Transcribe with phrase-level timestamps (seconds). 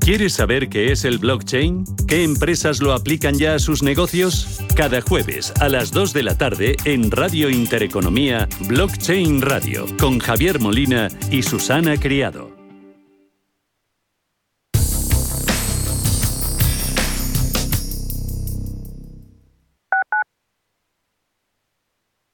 [0.00, 1.84] ¿Quieres saber qué es el blockchain?
[2.08, 4.60] ¿Qué empresas lo aplican ya a sus negocios?
[4.74, 10.60] Cada jueves a las 2 de la tarde en Radio Intereconomía, Blockchain Radio, con Javier
[10.60, 12.61] Molina y Susana Criado.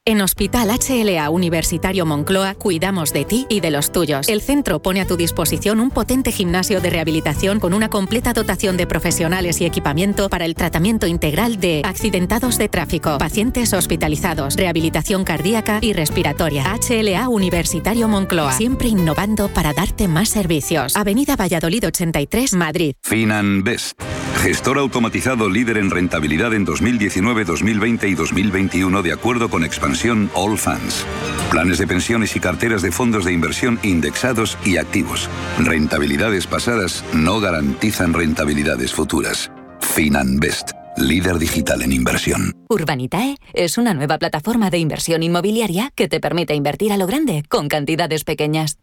[0.08, 4.30] En Hospital HLA Universitario Moncloa cuidamos de ti y de los tuyos.
[4.30, 8.78] El centro pone a tu disposición un potente gimnasio de rehabilitación con una completa dotación
[8.78, 15.24] de profesionales y equipamiento para el tratamiento integral de accidentados de tráfico, pacientes hospitalizados, rehabilitación
[15.24, 16.64] cardíaca y respiratoria.
[16.88, 20.96] HLA Universitario Moncloa, siempre innovando para darte más servicios.
[20.96, 22.94] Avenida Valladolid 83, Madrid.
[23.02, 24.00] FinanBest,
[24.36, 30.56] gestor automatizado líder en rentabilidad en 2019, 2020 y 2021 de acuerdo con expansión All
[30.56, 31.04] Funds.
[31.50, 35.28] Planes de pensiones y carteras de fondos de inversión indexados y activos.
[35.58, 39.50] Rentabilidades pasadas no garantizan rentabilidades futuras.
[39.80, 42.52] FinanBest, líder digital en inversión.
[42.68, 47.42] Urbanitae es una nueva plataforma de inversión inmobiliaria que te permite invertir a lo grande
[47.48, 48.78] con cantidades pequeñas.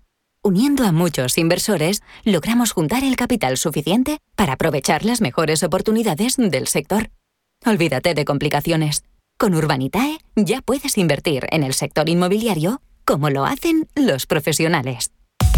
[0.46, 6.68] Uniendo a muchos inversores, logramos juntar el capital suficiente para aprovechar las mejores oportunidades del
[6.68, 7.10] sector.
[7.66, 9.04] Olvídate de complicaciones.
[9.40, 15.10] Con Urbanitae ya puedes invertir en el sector inmobiliario como lo hacen los profesionales.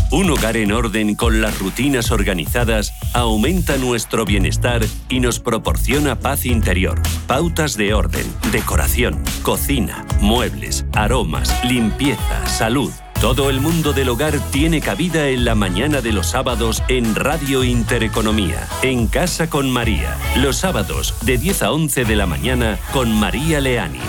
[0.09, 6.45] Un hogar en orden con las rutinas organizadas aumenta nuestro bienestar y nos proporciona paz
[6.45, 7.01] interior.
[7.27, 12.93] Pautas de orden, decoración, cocina, muebles, aromas, limpieza, salud.
[13.21, 17.63] Todo el mundo del hogar tiene cabida en la mañana de los sábados en Radio
[17.63, 20.15] Intereconomía, en Casa con María.
[20.35, 24.01] Los sábados de 10 a 11 de la mañana con María Leani.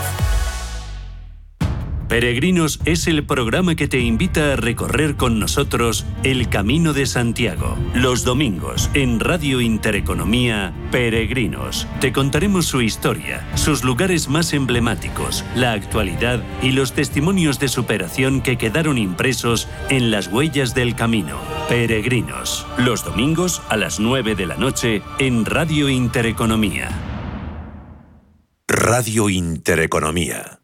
[2.09, 7.77] Peregrinos es el programa que te invita a recorrer con nosotros el Camino de Santiago.
[7.95, 11.87] Los domingos en Radio Intereconomía, Peregrinos.
[12.01, 18.41] Te contaremos su historia, sus lugares más emblemáticos, la actualidad y los testimonios de superación
[18.41, 21.37] que quedaron impresos en las huellas del camino.
[21.69, 22.67] Peregrinos.
[22.79, 26.89] Los domingos a las 9 de la noche en Radio Intereconomía.
[28.67, 30.58] Radio Intereconomía.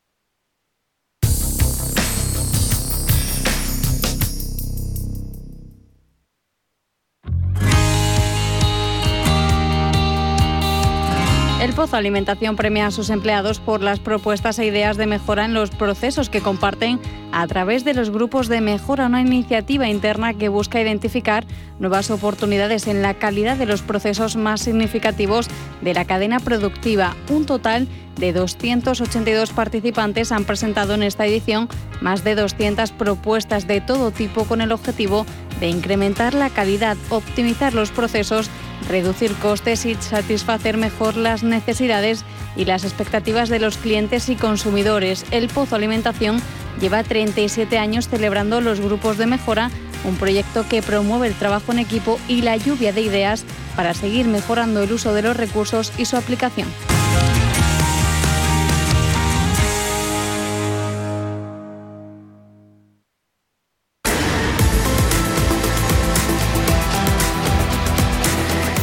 [11.85, 15.69] Pozo Alimentación premia a sus empleados por las propuestas e ideas de mejora en los
[15.69, 16.99] procesos que comparten
[17.31, 21.45] a través de los grupos de mejora, una iniciativa interna que busca identificar
[21.79, 25.47] nuevas oportunidades en la calidad de los procesos más significativos
[25.83, 27.15] de la cadena productiva.
[27.29, 31.69] Un total de 282 participantes han presentado en esta edición
[32.01, 37.75] más de 200 propuestas de todo tipo con el objetivo de incrementar la calidad, optimizar
[37.75, 38.51] los procesos
[38.89, 42.25] reducir costes y satisfacer mejor las necesidades
[42.57, 45.25] y las expectativas de los clientes y consumidores.
[45.31, 46.41] El Pozo Alimentación
[46.81, 49.71] lleva 37 años celebrando los grupos de mejora,
[50.05, 53.45] un proyecto que promueve el trabajo en equipo y la lluvia de ideas
[53.77, 56.69] para seguir mejorando el uso de los recursos y su aplicación.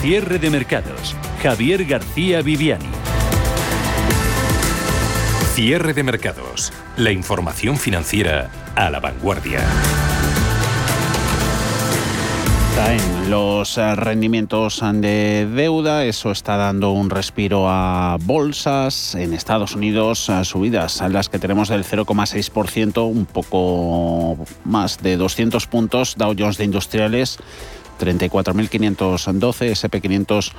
[0.02, 1.16] Cierre de mercados.
[1.44, 2.90] Javier García Viviani.
[5.54, 6.74] Cierre de mercados.
[6.98, 9.60] La información financiera a la vanguardia.
[12.90, 19.14] En los eh, rendimientos de deuda, eso está dando un respiro a bolsas.
[19.14, 25.16] En Estados Unidos, eh, subidas a las que tenemos del 0,6%, un poco más de
[25.18, 26.16] 200 puntos.
[26.18, 27.38] Dow Jones de Industriales
[28.02, 30.52] 34.512, SP500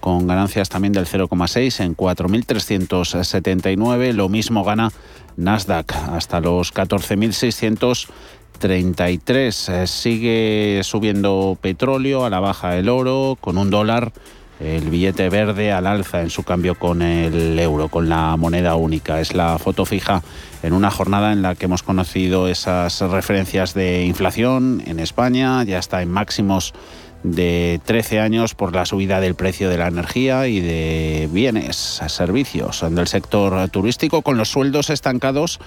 [0.00, 4.12] con ganancias también del 0,6 en 4.379.
[4.12, 4.90] Lo mismo gana
[5.36, 9.72] Nasdaq hasta los 14.633.
[9.72, 14.12] Eh, sigue subiendo petróleo, a la baja el oro, con un dólar
[14.60, 19.20] el billete verde al alza en su cambio con el euro, con la moneda única.
[19.20, 20.22] Es la foto fija
[20.62, 25.78] en una jornada en la que hemos conocido esas referencias de inflación en España, ya
[25.78, 26.74] está en máximos
[27.22, 31.76] de 13 años por la subida del precio de la energía y de bienes,
[32.06, 35.58] servicios del sector turístico, con los sueldos estancados,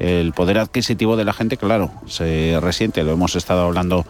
[0.00, 4.04] el poder adquisitivo de la gente, claro, se resiente, lo hemos estado hablando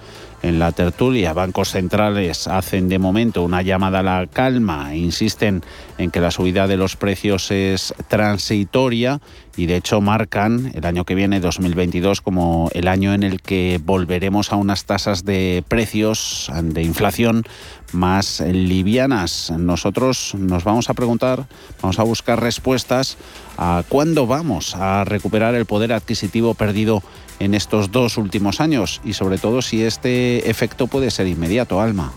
[0.44, 1.32] en la tertulia.
[1.32, 5.62] Bancos centrales hacen de momento una llamada a la calma, insisten
[5.96, 9.20] en que la subida de los precios es transitoria
[9.56, 13.80] y de hecho marcan el año que viene, 2022, como el año en el que
[13.82, 17.44] volveremos a unas tasas de precios, de inflación
[17.92, 19.52] más livianas.
[19.56, 21.46] Nosotros nos vamos a preguntar,
[21.80, 23.16] vamos a buscar respuestas
[23.56, 27.02] a cuándo vamos a recuperar el poder adquisitivo perdido
[27.38, 32.12] en estos dos últimos años y sobre todo si este efecto puede ser inmediato, Alma.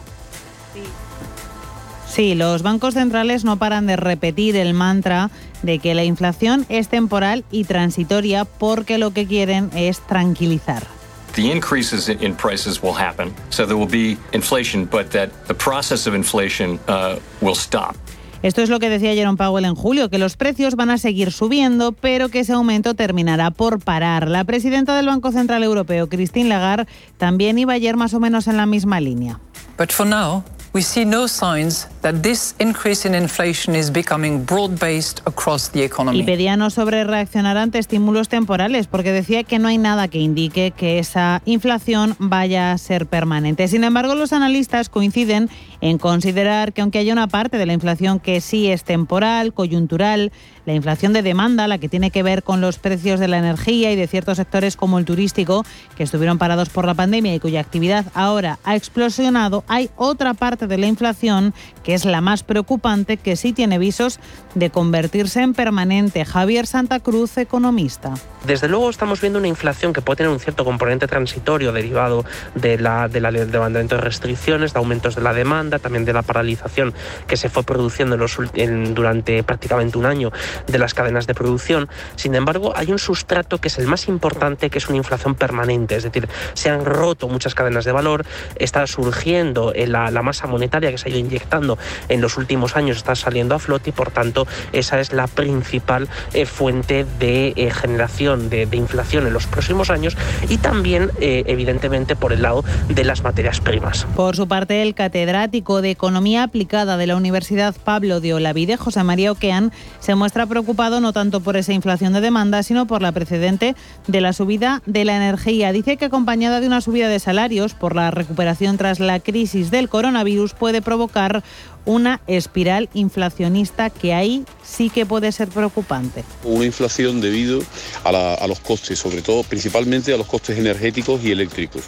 [2.07, 5.29] Sí, los bancos centrales no paran de repetir el mantra
[5.61, 10.87] de que la inflación es temporal y transitoria porque lo que quieren es tranquilizar.
[11.35, 16.07] The increases in prices will happen, so there will be inflation, but that the process
[16.07, 17.95] of inflation uh, will stop.
[18.43, 21.31] Esto es lo que decía Jerome Powell en julio, que los precios van a seguir
[21.31, 24.27] subiendo, pero que ese aumento terminará por parar.
[24.27, 26.87] La presidenta del Banco Central Europeo, Christine Lagarde,
[27.17, 29.39] también iba ayer más o menos en la misma línea.
[29.77, 30.43] But for now,
[30.73, 36.19] we see no signs that this increase in inflation is becoming broad-based across the economy.
[36.19, 40.19] Y pedía no sobre reaccionar ante estímulos temporales, porque decía que no hay nada que
[40.19, 43.67] indique que esa inflación vaya a ser permanente.
[43.67, 45.49] Sin embargo, los analistas coinciden
[45.81, 50.31] en considerar que aunque haya una parte de la inflación que sí es temporal, coyuntural,
[50.65, 53.91] la inflación de demanda, la que tiene que ver con los precios de la energía
[53.91, 55.65] y de ciertos sectores como el turístico,
[55.95, 60.67] que estuvieron parados por la pandemia y cuya actividad ahora ha explosionado, hay otra parte
[60.67, 61.53] de la inflación
[61.83, 64.19] que es la más preocupante, que sí tiene visos
[64.55, 66.25] de convertirse en permanente.
[66.25, 68.13] Javier Santa Cruz, economista.
[68.45, 72.23] Desde luego estamos viendo una inflación que puede tener un cierto componente transitorio derivado
[72.55, 76.93] de la, de la de restricciones, de aumentos de la demanda, también de la paralización
[77.27, 80.31] que se fue produciendo en los, en, durante prácticamente un año
[80.67, 81.89] de las cadenas de producción.
[82.15, 85.95] Sin embargo, hay un sustrato que es el más importante, que es una inflación permanente,
[85.95, 88.25] es decir, se han roto muchas cadenas de valor,
[88.55, 91.77] está surgiendo la, la masa monetaria que se ha ido inyectando
[92.09, 96.07] en los últimos años, está saliendo a flote y por tanto esa es la principal
[96.33, 100.17] eh, fuente de eh, generación de, de, inflación en los próximos años
[100.49, 104.05] y también eh, evidentemente por el lado de las materias primas.
[104.15, 109.03] Por su parte, el catedrático de Economía Aplicada de la Universidad Pablo de Olavide, José
[109.03, 113.11] María Oquean, se muestra preocupado no tanto por esa inflación de demanda, sino por la
[113.11, 113.75] precedente
[114.05, 115.71] de la subida de la energía.
[115.71, 119.89] Dice que acompañada de una subida de salarios por la recuperación tras la crisis del
[119.89, 121.43] coronavirus puede provocar
[121.87, 126.25] una espiral inflacionista que ahí sí que puede ser preocupante.
[126.43, 127.61] Una inflación debido
[128.03, 131.83] a, los costes, sobre todo principalmente a los costes energéticos y eléctricos.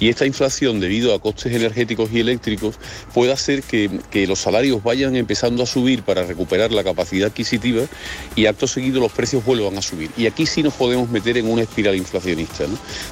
[0.00, 2.74] Y esta inflación debido a costes energéticos y eléctricos
[3.14, 7.82] puede hacer que, los salarios vayan empezando a subir para recuperar la capacidad adquisitiva
[8.34, 10.10] y acto seguido los precios vuelvan a subir.
[10.16, 12.64] Y aquí sí nos podemos meter en una espiral inflacionista.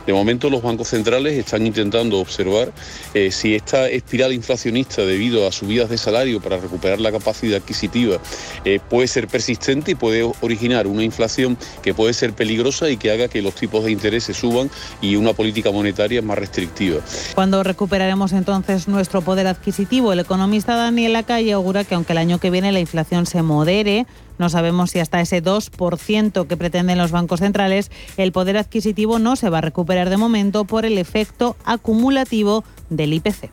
[0.06, 2.72] De momento los bancos centrales están intentando observar
[3.14, 5.98] eh, si esta espiral inflacionista debido a subidas de
[6.40, 8.18] para recuperar la capacidad adquisitiva
[8.64, 13.10] eh, puede ser persistente y puede originar una inflación que puede ser peligrosa y que
[13.10, 14.70] haga que los tipos de interés se suban
[15.00, 17.00] y una política monetaria más restrictiva.
[17.34, 22.38] Cuando recuperaremos entonces nuestro poder adquisitivo, el economista Daniel Lacalle augura que aunque el año
[22.38, 24.06] que viene la inflación se modere,
[24.38, 29.36] no sabemos si hasta ese 2% que pretenden los bancos centrales, el poder adquisitivo no
[29.36, 33.50] se va a recuperar de momento por el efecto acumulativo del IPC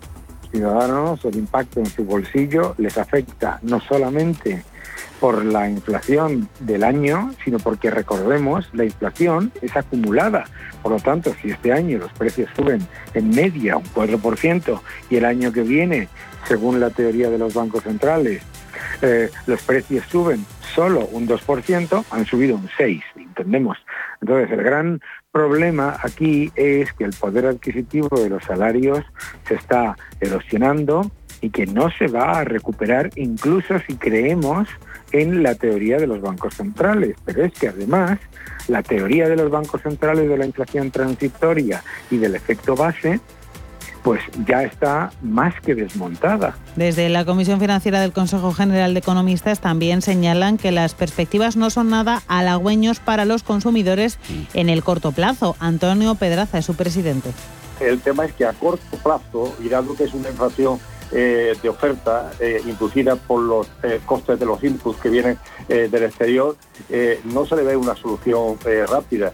[0.52, 4.64] ciudadanos, el impacto en su bolsillo les afecta no solamente
[5.20, 10.46] por la inflación del año, sino porque recordemos, la inflación es acumulada.
[10.82, 15.26] Por lo tanto, si este año los precios suben en media un 4% y el
[15.26, 16.08] año que viene,
[16.48, 18.42] según la teoría de los bancos centrales,
[19.02, 23.78] eh, los precios suben solo un 2%, han subido un 6%, entendemos.
[24.22, 25.00] Entonces, el gran
[25.32, 29.06] problema aquí es que el poder adquisitivo de los salarios
[29.48, 31.10] se está erosionando
[31.42, 34.68] y que no se va a recuperar incluso si creemos
[35.12, 37.16] en la teoría de los bancos centrales.
[37.26, 38.20] Pero es que además
[38.68, 43.20] la teoría de los bancos centrales de la inflación transitoria y del efecto base
[44.04, 46.56] pues ya está más que desmontada.
[46.76, 51.70] Desde la Comisión Financiera del Consejo General de Economistas también señalan que las perspectivas no
[51.70, 54.20] son nada halagüeños para los consumidores
[54.54, 55.56] en el corto plazo.
[55.60, 57.32] Antonio Pedraza es su presidente.
[57.80, 60.80] El tema es que a corto plazo, y dado que es una inflación
[61.12, 65.38] eh, de oferta eh, inducida por los eh, costes de los inputs que vienen
[65.68, 66.56] eh, del exterior,
[66.90, 69.34] eh, no se le ve una solución eh, rápida.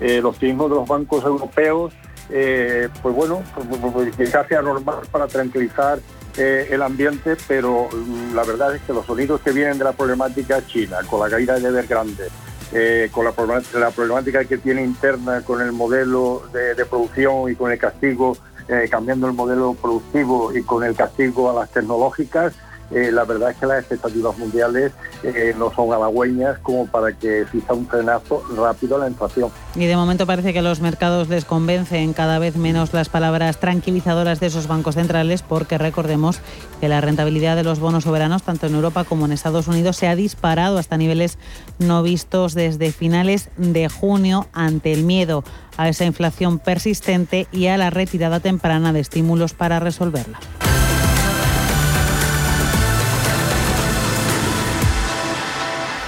[0.00, 1.94] los mismos de los bancos europeos
[2.30, 5.98] eh, pues bueno, pues, pues, pues, quizás sea normal para tranquilizar
[6.36, 9.92] eh, el ambiente, pero mm, la verdad es que los sonidos que vienen de la
[9.92, 12.28] problemática china, con la caída de Evergrande,
[12.72, 17.70] eh, con la problemática, que tiene interna con el modelo de, de producción y con
[17.72, 18.36] el castigo,
[18.68, 22.52] eh, cambiando el modelo productivo y con el castigo a las tecnológicas,
[22.90, 27.42] eh, la verdad es que las expectativas mundiales eh, no son halagüeñas como para que
[27.42, 29.50] exista un frenazo rápido a la inflación.
[29.74, 34.40] Y de momento parece que los mercados les convencen cada vez menos las palabras tranquilizadoras
[34.40, 36.40] de esos bancos centrales porque recordemos
[36.80, 40.08] que la rentabilidad de los bonos soberanos tanto en Europa como en Estados Unidos se
[40.08, 41.38] ha disparado hasta niveles
[41.78, 45.42] no vistos desde finales de junio ante el miedo
[45.76, 50.38] a esa inflación persistente y a la retirada temprana de estímulos para resolverla.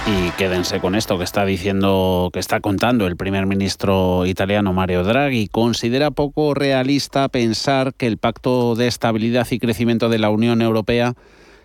[0.09, 5.03] Y quédense con esto que está diciendo, que está contando el primer ministro italiano Mario
[5.03, 5.47] Draghi.
[5.49, 11.13] Considera poco realista pensar que el pacto de estabilidad y crecimiento de la Unión Europea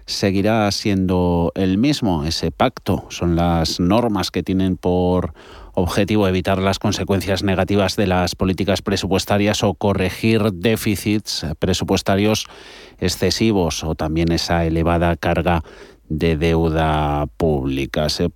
[0.05, 2.25] seguirá siendo el mismo.
[2.25, 5.33] Ese pacto son las normas que tienen por
[5.73, 12.47] objetivo evitar las consecuencias negativas de las políticas presupuestarias o corregir déficits presupuestarios
[13.01, 15.65] excesivos o también esa elevada carga
[16.19, 18.09] de deuda pública.
[18.09, 18.31] Se,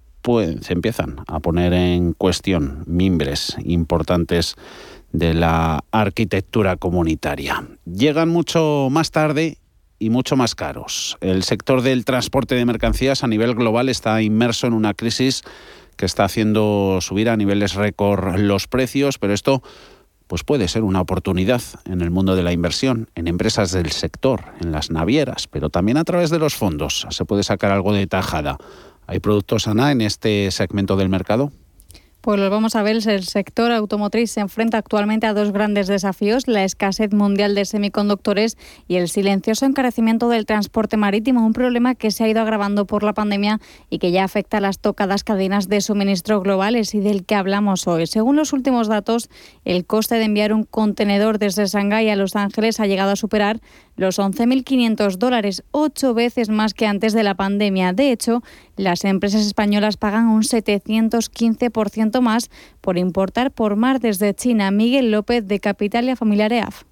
[0.60, 4.56] se empiezan a poner en cuestión mimbres importantes
[5.12, 7.66] de la arquitectura comunitaria.
[7.84, 9.58] Llegan mucho más tarde
[9.98, 11.16] y mucho más caros.
[11.20, 15.42] El sector del transporte de mercancías a nivel global está inmerso en una crisis
[15.96, 19.62] que está haciendo subir a niveles récord los precios, pero esto
[20.28, 24.44] pues puede ser una oportunidad en el mundo de la inversión, en empresas del sector,
[24.60, 28.06] en las navieras, pero también a través de los fondos se puede sacar algo de
[28.06, 28.58] tajada.
[29.06, 31.50] ¿Hay productos ANA en este segmento del mercado?
[32.20, 36.48] Pues lo vamos a ver, el sector automotriz se enfrenta actualmente a dos grandes desafíos,
[36.48, 38.58] la escasez mundial de semiconductores
[38.88, 43.04] y el silencioso encarecimiento del transporte marítimo, un problema que se ha ido agravando por
[43.04, 47.24] la pandemia y que ya afecta a las tocadas cadenas de suministro globales y del
[47.24, 48.08] que hablamos hoy.
[48.08, 49.30] Según los últimos datos,
[49.64, 53.60] el coste de enviar un contenedor desde Shanghái a Los Ángeles ha llegado a superar
[53.98, 57.92] los 11.500 dólares, ocho veces más que antes de la pandemia.
[57.92, 58.42] De hecho,
[58.76, 62.48] las empresas españolas pagan un 715% más
[62.80, 64.70] por importar por mar desde China.
[64.70, 66.84] Miguel López, de Capitalia Familiar EAF.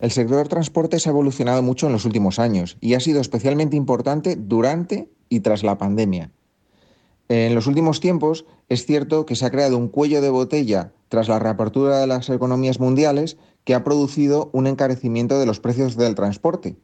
[0.00, 3.76] El sector transporte se ha evolucionado mucho en los últimos años y ha sido especialmente
[3.76, 6.30] importante durante y tras la pandemia.
[7.28, 11.28] En los últimos tiempos es cierto que se ha creado un cuello de botella tras
[11.28, 16.14] la reapertura de las economías mundiales que ha producido un encarecimiento de los precios del
[16.14, 16.76] transporte.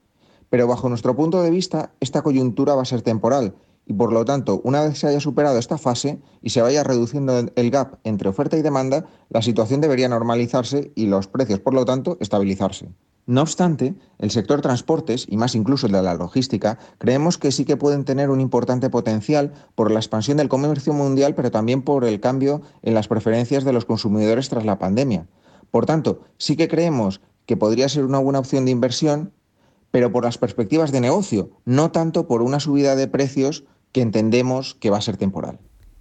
[0.50, 3.54] Pero bajo nuestro punto de vista, esta coyuntura va a ser temporal
[3.86, 7.38] y por lo tanto, una vez se haya superado esta fase y se vaya reduciendo
[7.54, 11.84] el gap entre oferta y demanda, la situación debería normalizarse y los precios, por lo
[11.84, 12.88] tanto, estabilizarse.
[13.26, 17.64] No obstante, el sector transportes, y más incluso el de la logística, creemos que sí
[17.64, 22.04] que pueden tener un importante potencial por la expansión del comercio mundial, pero también por
[22.04, 25.26] el cambio en las preferencias de los consumidores tras la pandemia.
[25.70, 29.32] Por tanto, sí que creemos que podría ser una buena opción de inversión,
[29.90, 34.74] pero por las perspectivas de negocio, no tanto por una subida de precios que entendemos
[34.74, 35.60] que va a ser temporal.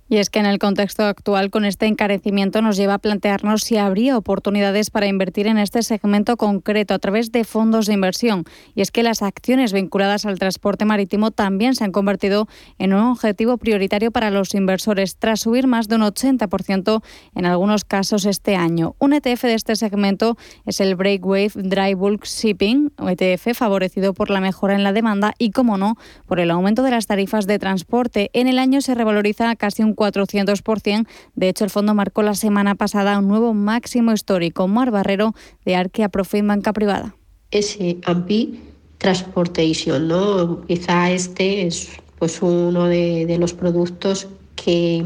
[0.09, 3.77] Y es que en el contexto actual, con este encarecimiento, nos lleva a plantearnos si
[3.77, 8.43] habría oportunidades para invertir en este segmento concreto a través de fondos de inversión.
[8.75, 13.01] Y es que las acciones vinculadas al transporte marítimo también se han convertido en un
[13.01, 17.01] objetivo prioritario para los inversores, tras subir más de un 80%
[17.35, 18.95] en algunos casos este año.
[18.99, 24.41] Un ETF de este segmento es el Breakwave Dry Bulk Shipping, ETF favorecido por la
[24.41, 25.95] mejora en la demanda y, como no,
[26.27, 28.29] por el aumento de las tarifas de transporte.
[28.33, 31.07] En el año se revaloriza casi un 400%.
[31.35, 34.67] De hecho, el fondo marcó la semana pasada un nuevo máximo histórico.
[34.67, 35.33] Mar Barrero,
[35.65, 37.15] de Arquea Profim Banca Privada.
[37.51, 38.59] Ese AMPI
[38.97, 40.65] Transportation, ¿no?
[40.65, 45.03] Quizá este es pues uno de, los productos que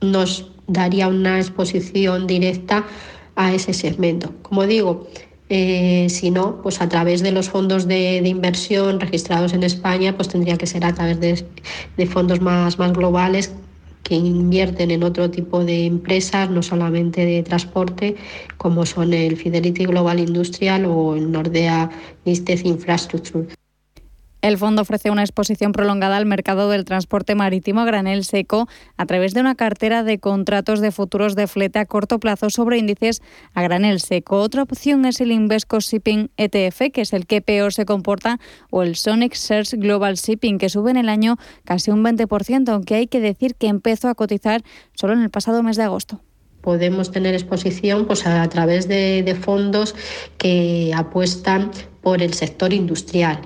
[0.00, 2.86] nos daría una exposición directa
[3.34, 4.32] a ese segmento.
[4.40, 5.06] Como digo,
[5.50, 10.16] eh, si no, pues a través de los fondos de, de, inversión registrados en España,
[10.16, 11.44] pues tendría que ser a través de,
[11.98, 13.52] de fondos más, más globales
[14.06, 18.14] que invierten en otro tipo de empresas, no solamente de transporte,
[18.56, 21.90] como son el Fidelity Global Industrial o el Nordea
[22.24, 23.48] Nisted Infrastructure.
[24.46, 29.04] El fondo ofrece una exposición prolongada al mercado del transporte marítimo a granel seco a
[29.04, 33.22] través de una cartera de contratos de futuros de flete a corto plazo sobre índices
[33.54, 34.38] a granel seco.
[34.38, 38.38] Otra opción es el Invesco Shipping ETF, que es el que peor se comporta,
[38.70, 42.94] o el Sonic Search Global Shipping, que sube en el año casi un 20%, aunque
[42.94, 44.62] hay que decir que empezó a cotizar
[44.94, 46.20] solo en el pasado mes de agosto
[46.60, 49.94] podemos tener exposición pues, a, través de, de fondos
[50.36, 51.70] que apuestan
[52.02, 53.38] por el sector industrial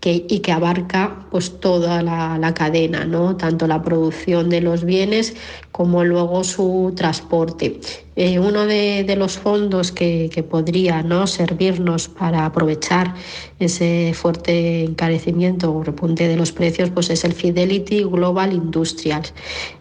[0.00, 3.36] que, y que abarca pues toda la, cadena, ¿no?
[3.36, 5.36] tanto la producción de los bienes
[5.72, 7.80] como luego su transporte.
[8.16, 11.26] Eh, uno de, los fondos que, podría ¿no?
[11.26, 13.14] servirnos para aprovechar
[13.58, 19.32] ese fuerte encarecimiento o repunte de los precios pues es el Fidelity Global Industrials.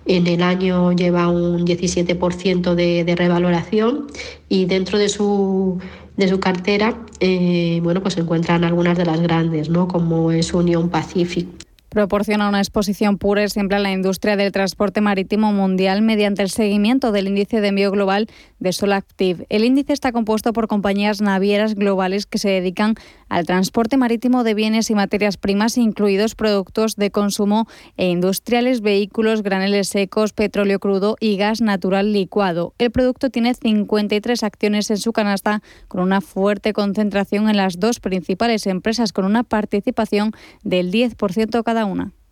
[0.05, 4.07] En el año lleva un 17% de, de revaloración
[4.49, 5.79] y dentro de su
[6.19, 9.87] de su cartera, eh, bueno, pues se encuentran algunas de las grandes, ¿no?
[9.87, 11.47] Como es Unión Pacific
[11.89, 16.49] proporciona una exposición pura y simple a la industria del transporte marítimo mundial mediante el
[16.49, 18.27] seguimiento del índice de envío global
[18.59, 19.45] de Solactive.
[19.49, 22.95] El índice está compuesto por compañías navieras globales que se dedican
[23.27, 27.67] al transporte marítimo de bienes y materias primas, incluidos productos de consumo
[27.97, 32.73] e industriales, vehículos, graneles secos, petróleo crudo y gas natural licuado.
[32.77, 37.99] El producto tiene 53 acciones en su canasta, con una fuerte concentración en las dos
[37.99, 40.31] principales empresas, con una participación
[40.63, 41.78] del 10% cada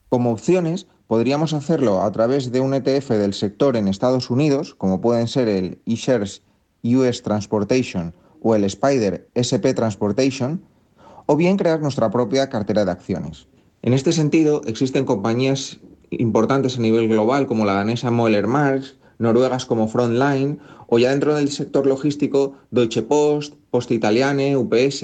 [0.10, 5.02] Como opciones, podríamos hacerlo a través de un ETF del sector en Estados Unidos, como
[5.02, 6.44] pueden ser el eShares
[6.84, 10.62] US Transportation o el Spider SP Transportation,
[11.26, 13.48] o bien crear nuestra propia cartera de acciones.
[13.82, 19.66] En este sentido, existen compañías importantes a nivel global como la danesa Moeller Marx, noruegas
[19.66, 25.04] como Frontline o ya dentro del sector logístico Deutsche Post, Post Italiane, UPS,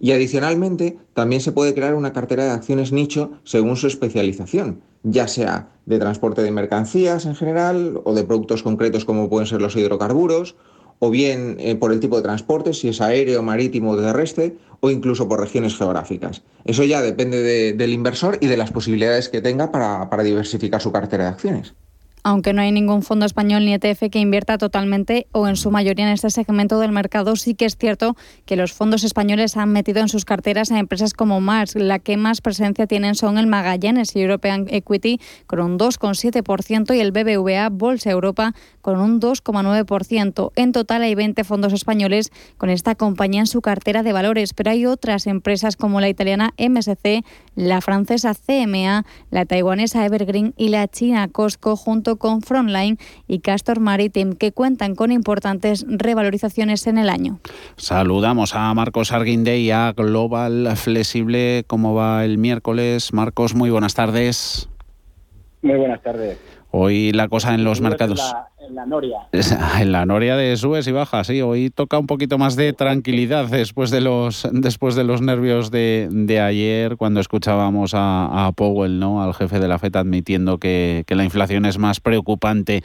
[0.00, 5.28] y adicionalmente, también se puede crear una cartera de acciones nicho según su especialización, ya
[5.28, 9.76] sea de transporte de mercancías en general o de productos concretos como pueden ser los
[9.76, 10.56] hidrocarburos,
[11.00, 14.90] o bien eh, por el tipo de transporte, si es aéreo, marítimo o terrestre, o
[14.90, 16.42] incluso por regiones geográficas.
[16.64, 21.24] Eso ya depende del inversor y de las posibilidades que tenga para diversificar su cartera
[21.24, 21.74] de acciones
[22.28, 26.06] aunque no hay ningún fondo español ni ETF que invierta totalmente o en su mayoría
[26.06, 30.00] en este segmento del mercado, sí que es cierto que los fondos españoles han metido
[30.00, 31.74] en sus carteras a empresas como Mars.
[31.74, 37.12] La que más presencia tienen son el Magallanes European Equity con un 2,7% y el
[37.12, 38.52] BBVA Bolsa Europa
[38.88, 40.52] con un 2,9%.
[40.56, 44.70] En total hay 20 fondos españoles con esta compañía en su cartera de valores, pero
[44.70, 47.22] hay otras empresas como la italiana MSC,
[47.54, 53.78] la francesa CMA, la taiwanesa Evergreen y la china Costco junto con Frontline y Castor
[53.78, 57.40] Maritime, que cuentan con importantes revalorizaciones en el año.
[57.76, 61.62] Saludamos a Marcos Arguinde y a Global Flexible.
[61.66, 63.12] ¿Cómo va el miércoles?
[63.12, 64.70] Marcos, muy buenas tardes.
[65.60, 66.38] Muy buenas tardes.
[66.70, 68.20] Hoy la cosa en los mercados.
[68.60, 69.20] En la, Noria.
[69.80, 71.40] En la Noria de subes y bajas, sí.
[71.40, 76.08] Hoy toca un poquito más de tranquilidad después de los, después de los nervios de,
[76.10, 79.22] de ayer, cuando escuchábamos a, Powell, ¿no?
[79.22, 82.82] al jefe de la FED, admitiendo que, que la inflación es más preocupante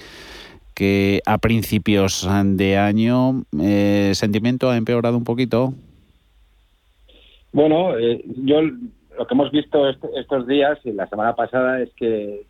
[0.74, 3.44] que a principios de año.
[3.60, 5.74] Eh, ¿Sentimiento ha empeorado un poquito?
[7.52, 8.62] Bueno, eh, yo
[9.18, 12.46] lo que hemos visto estos días y la semana pasada es que,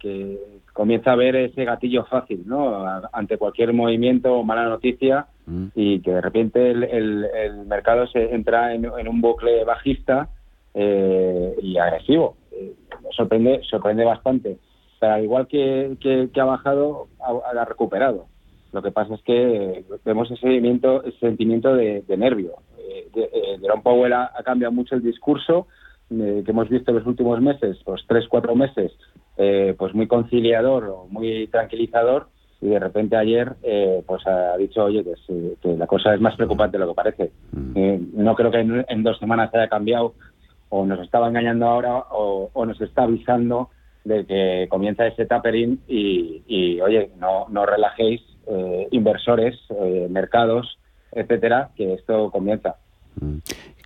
[0.74, 2.84] comienza a haber ese gatillo fácil, ¿no?
[3.12, 5.68] Ante cualquier movimiento o mala noticia mm.
[5.76, 10.30] y que de repente el, mercado se entra en, un bucle bajista
[10.74, 12.38] eh, y agresivo.
[12.52, 12.74] Eh,
[13.16, 14.58] sorprende, sorprende bastante.
[15.00, 18.26] Pero al igual que, ha bajado, ha, recuperado.
[18.72, 22.54] Lo que pasa es que vemos ese sentimiento, ese sentimiento de, nervio.
[22.80, 23.30] Eh, de,
[23.62, 25.68] Jerome Powell ha cambiado mucho el discurso
[26.22, 28.92] eh, que hemos visto en los últimos meses, pues tres, cuatro meses,
[29.38, 32.28] eh, pues muy conciliador o muy tranquilizador,
[32.62, 36.78] y de repente ayer eh, pues ha dicho, oye, que, la cosa es más preocupante
[36.78, 37.32] de lo que parece.
[37.52, 38.24] Mm.
[38.24, 40.14] no creo que en, dos semanas haya cambiado,
[40.70, 43.70] o nos estaba engañando ahora, o, nos está avisando
[44.06, 48.22] de que comienza ese tapering y, y oye, no, no relajéis
[48.92, 49.58] inversores,
[50.10, 50.78] mercados,
[51.14, 52.76] etcétera, que esto comienza.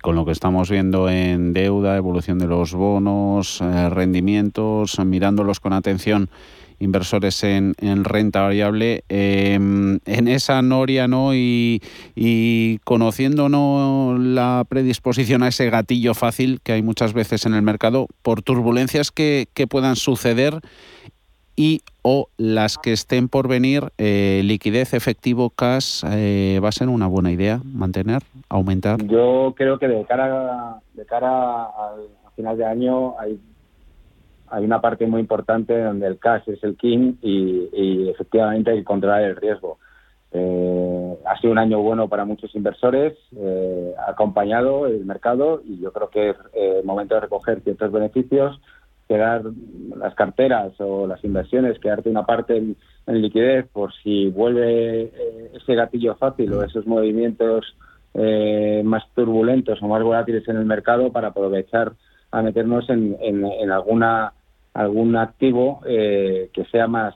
[0.02, 5.72] Con lo que estamos viendo en deuda, evolución de los bonos, eh, rendimientos, mirándolos con
[5.72, 6.30] atención
[6.80, 11.34] inversores en, renta variable, em, en esa noria ¿no?
[11.34, 11.82] y,
[12.14, 14.16] y conociendo ¿no?
[14.18, 19.10] la predisposición a ese gatillo fácil que hay muchas veces en el mercado por turbulencias
[19.10, 20.60] que, que puedan suceder
[21.56, 26.88] y o las que estén por venir, eh, liquidez, efectivo, cash, eh, ¿va a ser
[26.88, 29.02] una buena idea mantener, aumentar?
[29.04, 33.40] Yo creo que de cara, de cara al final de año hay,
[34.48, 38.84] hay una parte muy importante donde el cash es el king y, efectivamente hay que
[38.84, 39.78] controlar el riesgo.
[40.32, 43.14] Eh, ha sido un año bueno para muchos inversores,
[43.98, 48.60] ha acompañado el mercado y yo creo que es momento de recoger ciertos beneficios
[49.08, 49.42] quedar
[49.96, 55.74] las carteras o las inversiones, quedarte una parte en, liquidez por si vuelve eh, ese
[55.74, 57.64] gatillo fácil o esos movimientos
[58.18, 61.92] eh, más turbulentos o más volátiles en el mercado para aprovechar
[62.30, 64.32] a meternos en, en, alguna
[64.74, 67.14] algún activo eh, que sea más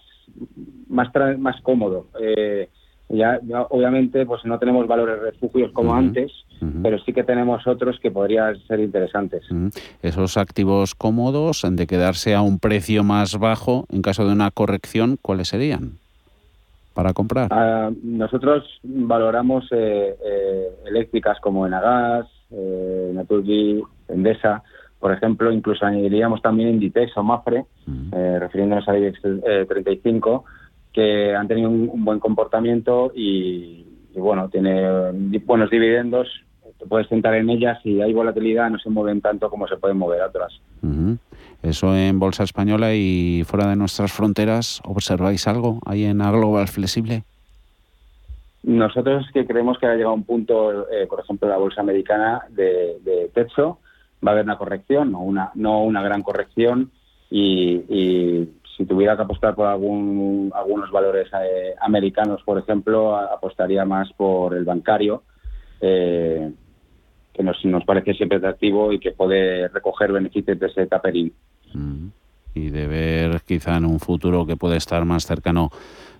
[0.89, 2.07] más más cómodo.
[2.21, 2.69] Eh,
[3.09, 6.33] ya, obviamente pues no tenemos valores refugios como antes,
[6.83, 9.45] pero sí que tenemos otros que podrían ser interesantes.
[10.01, 15.19] Esos activos cómodos de quedarse a un precio más bajo en caso de una corrección,
[15.21, 16.02] ¿cuáles serían?
[16.93, 17.49] Para comprar?
[17.51, 24.63] Ah, nosotros valoramos eh, eh, eléctricas como Enagas, eh, Naturgy, Endesa,
[25.03, 27.65] por ejemplo, incluso añadiríamos también Inditex o Mafre,
[28.13, 29.21] eh, refiriéndonos a IBEX
[29.69, 30.45] 35,
[30.93, 35.11] que han tenido un, buen comportamiento y, bueno, tiene
[35.45, 36.29] buenos dividendos.
[36.79, 39.99] Te puedes sentar en ellas y hay volatilidad, no se mueven tanto como se pueden
[39.99, 40.53] mover otras.
[41.63, 46.67] Eso en Bolsa Española y fuera de nuestras fronteras, ¿observáis algo ahí en A Global
[46.67, 47.23] Flexible?
[48.65, 53.31] Nosotros que creemos que ha llegado un punto, eh, por ejemplo, la bolsa americana de,
[53.35, 53.79] techo,
[54.25, 56.91] va a haber una corrección, no una, no una gran corrección,
[57.31, 64.11] y, si tuviera que apostar por algún, algunos valores eh, americanos, por ejemplo, apostaría más
[64.15, 65.23] por el bancario,
[65.81, 66.51] eh,
[67.35, 71.33] que nos, nos parece siempre atractivo y que puede recoger beneficios de ese tapering.
[72.55, 75.71] Y de ver quizá en un futuro que puede estar más cercano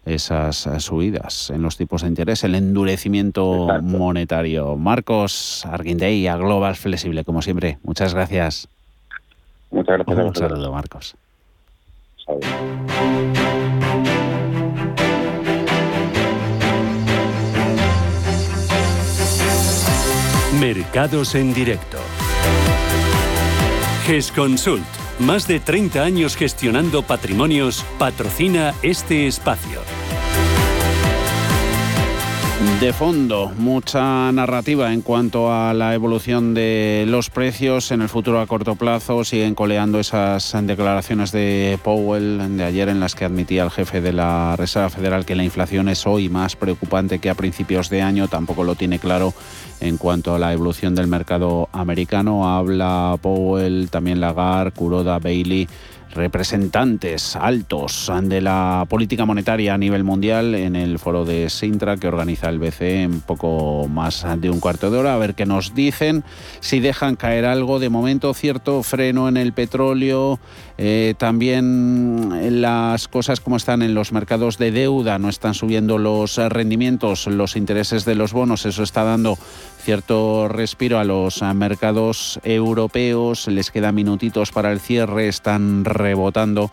[0.05, 4.77] esas subidas en los tipos de interés, el endurecimiento monetario.
[4.77, 7.79] Marcos Arguindey, a Global Flexible, como siempre.
[7.85, 8.69] Muchas gracias.
[9.71, 10.27] Muchas gracias.
[10.27, 11.15] Un saludo, Marcos.
[20.61, 21.99] Mercados en directo.
[24.07, 24.85] GESConsult,
[25.19, 29.81] más de 30 años gestionando patrimonios, patrocina este espacio.
[32.83, 38.41] De fondo, mucha narrativa en cuanto a la evolución de los precios en el futuro
[38.41, 39.23] a corto plazo.
[39.23, 44.13] Siguen coleando esas declaraciones de Powell de ayer en las que admitía el jefe de
[44.13, 48.27] la Reserva Federal que la inflación es hoy más preocupante que a principios de año.
[48.27, 49.33] Tampoco lo tiene claro
[49.81, 52.49] en cuanto a la evolución del mercado americano.
[52.49, 55.69] Habla Powell, también Lagarde, Kuroda, Bailey
[56.15, 62.09] representantes altos de la política monetaria a nivel mundial en el foro de Sintra que
[62.09, 65.15] organiza el BCE en poco más de un cuarto de hora.
[65.15, 66.25] A ver qué nos dicen,
[66.61, 67.79] si dejan caer algo.
[67.79, 70.39] De momento, cierto freno en el petróleo,
[70.85, 76.39] eh, también las cosas como están en los mercados de deuda, no están subiendo los
[76.39, 79.39] rendimientos, los intereses de los bonos, eso está dando
[79.79, 86.73] cierto respiro a los mercados europeos, les queda minutitos para el cierre, están rebotando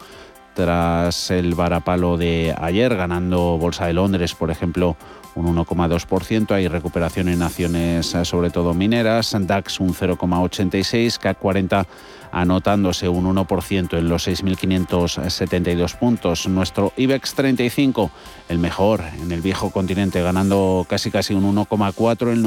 [0.60, 4.98] tras el varapalo de ayer, ganando Bolsa de Londres, por ejemplo,
[5.34, 6.52] un 1,2%.
[6.52, 9.34] Hay recuperación en acciones, sobre todo mineras.
[9.40, 11.88] DAX un 0,86%, CAC 40
[12.34, 16.46] anotándose un 1% en los 6.572 puntos.
[16.50, 18.12] Nuestro IBEX 35,
[18.50, 22.42] el mejor en el viejo continente, ganando casi casi un 1,4 en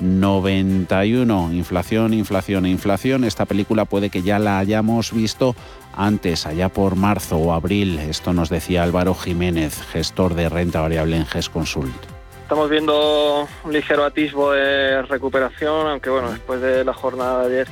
[0.00, 1.52] 8.891.
[1.52, 3.24] Inflación, inflación e inflación.
[3.24, 5.54] Esta película puede que ya la hayamos visto
[5.96, 7.98] antes, allá por marzo o abril.
[7.98, 11.94] Esto nos decía Álvaro Jiménez, gestor de renta variable en GES Consult.
[12.42, 17.68] Estamos viendo un ligero atisbo de recuperación, aunque bueno, después de la jornada de ayer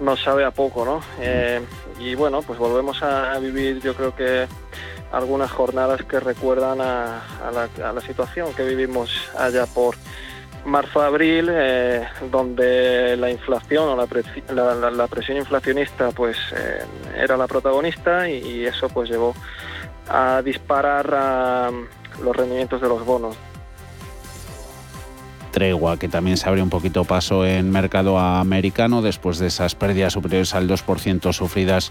[0.00, 1.00] nos sabe a poco, ¿no?
[1.20, 1.60] Eh,
[1.98, 4.46] y bueno, pues volvemos a, vivir, yo creo que
[5.12, 9.96] algunas jornadas que recuerdan a, la, situación que vivimos allá por
[10.64, 16.84] marzo-abril, eh, donde la inflación o la, presión inflacionista pues eh,
[17.16, 19.34] era la protagonista y, eso pues llevó
[20.08, 21.72] a disparar
[22.22, 23.36] los rendimientos de los bonos.
[25.50, 30.12] Tregua que también se abre un poquito paso en mercado americano después de esas pérdidas
[30.12, 31.90] superiores al 2% sufridas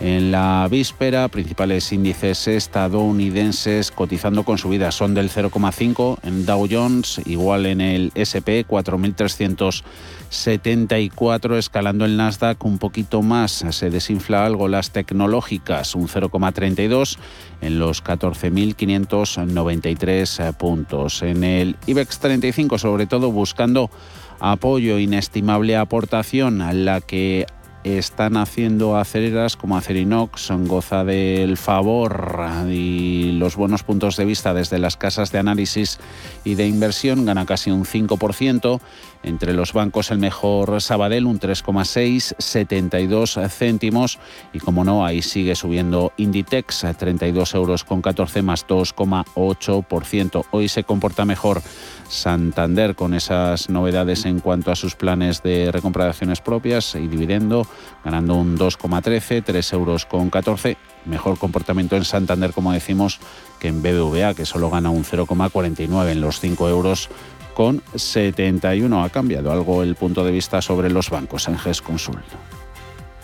[0.00, 1.28] en la víspera.
[1.28, 8.12] Principales índices estadounidenses cotizando con subidas son del 0,5 en Dow Jones, igual en el
[8.14, 9.82] SP 4.300
[10.30, 17.16] 74, escalando el Nasdaq un poquito más, se desinfla algo las tecnológicas, un 0,32
[17.60, 21.22] en los 14.593 puntos.
[21.22, 23.90] En el IBEX 35, sobre todo buscando
[24.38, 27.46] apoyo, inestimable aportación, a la que
[27.96, 34.78] están haciendo acereras como Acerinox, goza del favor y los buenos puntos de vista desde
[34.78, 35.98] las casas de análisis
[36.44, 38.80] y de inversión, gana casi un 5%.
[39.24, 44.18] Entre los bancos el mejor Sabadell un 3,6, 72 céntimos
[44.52, 50.44] y como no, ahí sigue subiendo Inditex a 32 euros con 14 más 2,8%.
[50.52, 51.62] Hoy se comporta mejor
[52.08, 57.06] Santander con esas novedades en cuanto a sus planes de recompra de acciones propias y
[57.06, 57.66] dividendo,
[58.04, 60.76] ganando un 2,13, 3 euros con 14.
[61.04, 63.20] Mejor comportamiento en Santander, como decimos,
[63.58, 67.08] que en BBVA, que solo gana un 0,49 en los 5 euros
[67.54, 69.02] con 71.
[69.02, 72.24] Ha cambiado algo el punto de vista sobre los bancos en GES Consult.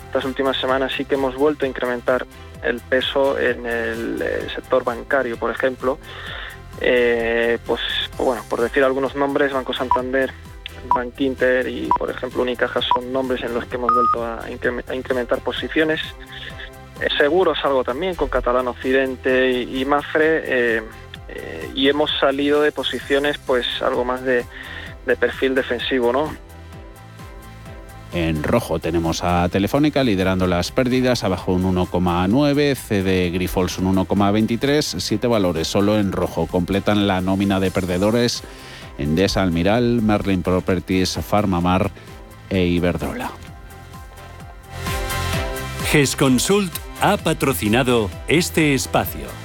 [0.07, 2.25] Estas últimas semanas sí que hemos vuelto a incrementar
[2.63, 5.99] el peso en el eh, sector bancario, por ejemplo.
[6.81, 7.81] Eh, pues
[8.17, 10.33] bueno, por decir algunos nombres, Banco Santander,
[10.93, 15.39] Bank Inter y por ejemplo Unicaja son nombres en los que hemos vuelto a, incrementar
[15.39, 16.01] posiciones.
[17.01, 20.77] Eh, seguros algo también con Catalán Occidente y, Mafre
[21.27, 24.45] eh, y hemos salido de posiciones pues algo más de,
[25.19, 26.33] perfil defensivo, ¿no?
[28.13, 34.99] En rojo tenemos a Telefónica liderando las pérdidas, abajo un 1,9, CD Grifols un 1,23,
[34.99, 38.41] siete valores solo en rojo completan la nómina de perdedores
[38.97, 41.91] Endesa Almiral, Merlin Properties, Farmamar
[42.49, 43.31] e Iberdrola.
[45.91, 49.44] GESConsult ha patrocinado este espacio.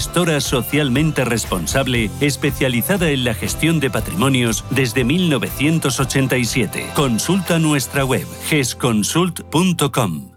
[0.01, 6.87] gestora socialmente responsable especializada en la gestión de patrimonios desde 1987.
[6.95, 10.31] Consulta nuestra web gesconsult.com.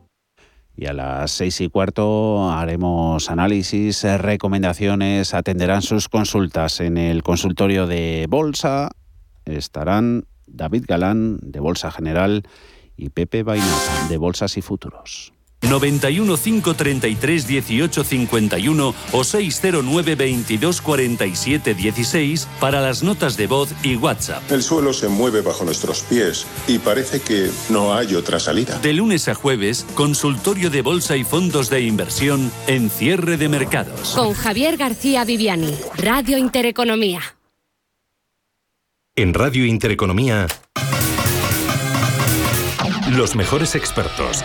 [0.77, 7.87] Y a las seis y cuarto haremos análisis, recomendaciones, atenderán sus consultas en el consultorio
[7.87, 8.91] de Bolsa.
[9.47, 12.43] Estarán David Galán de Bolsa General
[12.99, 15.34] y Pepe Bainata de Bolsas y Futuros.
[15.69, 23.97] 91 533 18 51 o 609 22 47 16 para las notas de voz y
[23.97, 24.43] WhatsApp.
[24.51, 28.79] El suelo se mueve bajo nuestros pies y parece que no hay otra salida.
[28.79, 34.11] De lunes a jueves, consultorio de bolsa y fondos de inversión en cierre de mercados.
[34.11, 37.21] Con Javier García Viviani, Radio Intereconomía.
[39.17, 40.49] En Radio Intereconomía,
[43.13, 44.45] los mejores expertos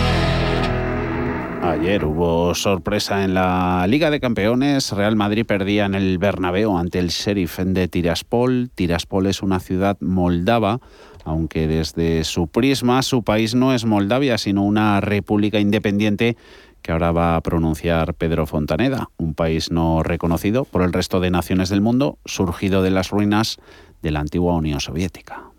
[1.63, 4.91] Ayer hubo sorpresa en la Liga de Campeones.
[4.91, 8.71] Real Madrid perdía en el Bernabéu ante el Sheriff de Tiraspol.
[8.73, 10.79] Tiraspol es una ciudad moldava,
[11.23, 16.35] aunque desde su prisma su país no es Moldavia, sino una república independiente
[16.81, 21.29] que ahora va a pronunciar Pedro Fontaneda, un país no reconocido por el resto de
[21.29, 23.59] naciones del mundo, surgido de las ruinas
[24.01, 25.50] de la antigua Unión Soviética.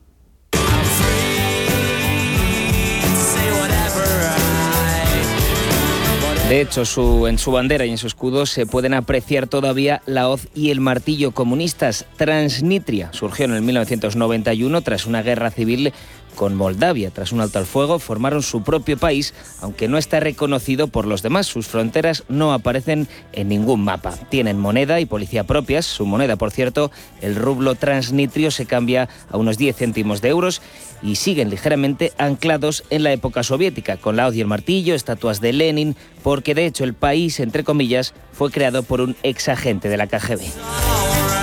[6.53, 6.83] De hecho,
[7.29, 10.81] en su bandera y en su escudo se pueden apreciar todavía la hoz y el
[10.81, 12.05] martillo comunistas.
[12.19, 15.95] Transnistria surgió en el 1991 tras una guerra civil
[16.35, 17.11] con Moldavia.
[17.11, 21.23] Tras un alto al fuego, formaron su propio país, aunque no está reconocido por los
[21.23, 21.47] demás.
[21.47, 24.15] Sus fronteras no aparecen en ningún mapa.
[24.29, 25.87] Tienen moneda y policía propias.
[25.87, 26.91] Su moneda, por cierto,
[27.21, 30.63] el rublo transnitrio, se cambia a unos 10 céntimos de euros
[31.03, 35.41] y siguen ligeramente anclados en la época soviética, con la hoz y el martillo, estatuas
[35.41, 39.89] de Lenin, porque de hecho el país, entre comillas, fue creado por un ex agente
[39.89, 41.42] de la KGB.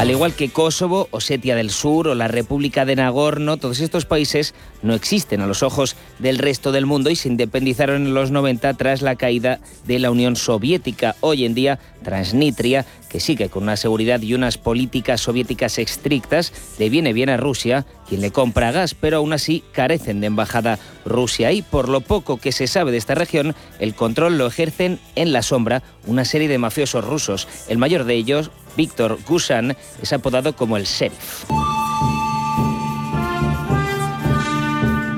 [0.00, 4.54] Al igual que Kosovo, Osetia del Sur o la República de Nagorno, todos estos países
[4.80, 8.72] no existen a los ojos del resto del mundo y se independizaron en los 90
[8.78, 11.16] tras la caída de la Unión Soviética.
[11.20, 16.88] Hoy en día, Transnistria, que sigue con una seguridad y unas políticas soviéticas estrictas, le
[16.88, 21.52] viene bien a Rusia, quien le compra gas, pero aún así carecen de embajada Rusia
[21.52, 25.32] y por lo poco que se sabe de esta región, el control lo ejercen en
[25.32, 27.48] la sombra una serie de mafiosos rusos.
[27.68, 31.44] El mayor de ellos, Víctor Gusan, es apodado como el sheriff.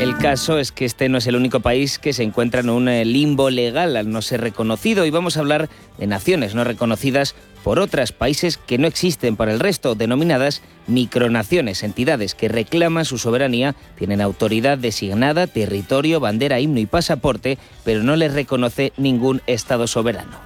[0.03, 2.89] El caso es que este no es el único país que se encuentra en un
[2.89, 7.37] eh, limbo legal al no ser reconocido y vamos a hablar de naciones no reconocidas
[7.63, 13.17] por otros países que no existen para el resto, denominadas micronaciones, entidades que reclaman su
[13.17, 19.87] soberanía, tienen autoridad designada, territorio, bandera, himno y pasaporte, pero no les reconoce ningún Estado
[19.87, 20.41] soberano.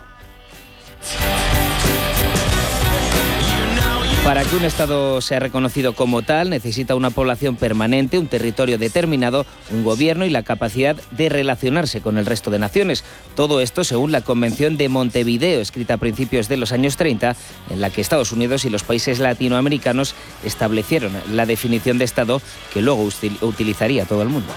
[4.27, 9.47] Para que un Estado sea reconocido como tal, necesita una población permanente, un territorio determinado,
[9.71, 13.05] un gobierno y la capacidad de relacionarse con el resto de naciones.
[13.37, 17.37] Todo esto según la Convención de Montevideo, escrita a principios de los años 30,
[17.71, 22.43] en la que Estados Unidos y los países latinoamericanos establecieron la definición de Estado
[22.75, 23.09] que luego
[23.43, 24.53] utilizaría todo el mundo.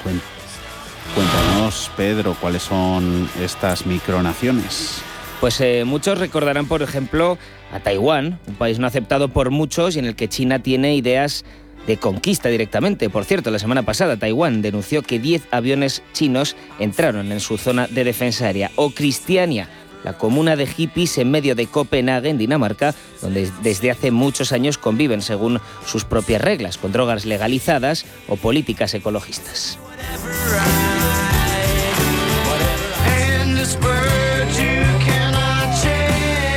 [1.13, 5.03] Cuéntanos, Pedro, cuáles son estas micronaciones.
[5.39, 7.37] Pues eh, muchos recordarán, por ejemplo,
[7.71, 11.45] a Taiwán, un país no aceptado por muchos y en el que China tiene ideas
[11.87, 13.09] de conquista directamente.
[13.09, 17.87] Por cierto, la semana pasada Taiwán denunció que 10 aviones chinos entraron en su zona
[17.87, 18.71] de defensa aérea.
[18.75, 19.69] O Cristiania,
[20.03, 24.77] la comuna de hippies en medio de Copenhague, en Dinamarca, donde desde hace muchos años
[24.77, 29.77] conviven según sus propias reglas, con drogas legalizadas o políticas ecologistas.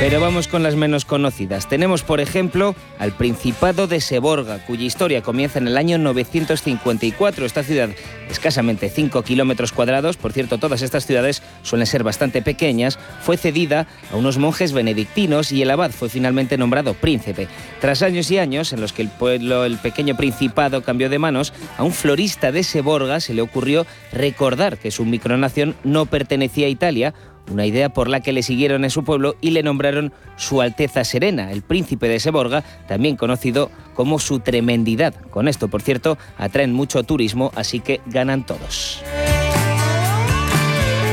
[0.03, 1.69] Pero vamos con las menos conocidas.
[1.69, 7.45] Tenemos, por ejemplo, al Principado de Seborga, cuya historia comienza en el año 954.
[7.45, 7.89] Esta ciudad,
[8.29, 13.87] escasamente 5 kilómetros cuadrados, por cierto, todas estas ciudades suelen ser bastante pequeñas, fue cedida
[14.11, 17.47] a unos monjes benedictinos y el abad fue finalmente nombrado príncipe.
[17.79, 21.53] Tras años y años en los que el pueblo, el pequeño Principado cambió de manos,
[21.77, 26.69] a un florista de Seborga se le ocurrió recordar que su micronación no pertenecía a
[26.69, 27.13] Italia,
[27.51, 31.03] una idea por la que le siguieron en su pueblo y le nombraron Su Alteza
[31.03, 35.13] Serena, el príncipe de Seborga, también conocido como su tremendidad.
[35.29, 39.03] Con esto, por cierto, atraen mucho turismo, así que ganan todos.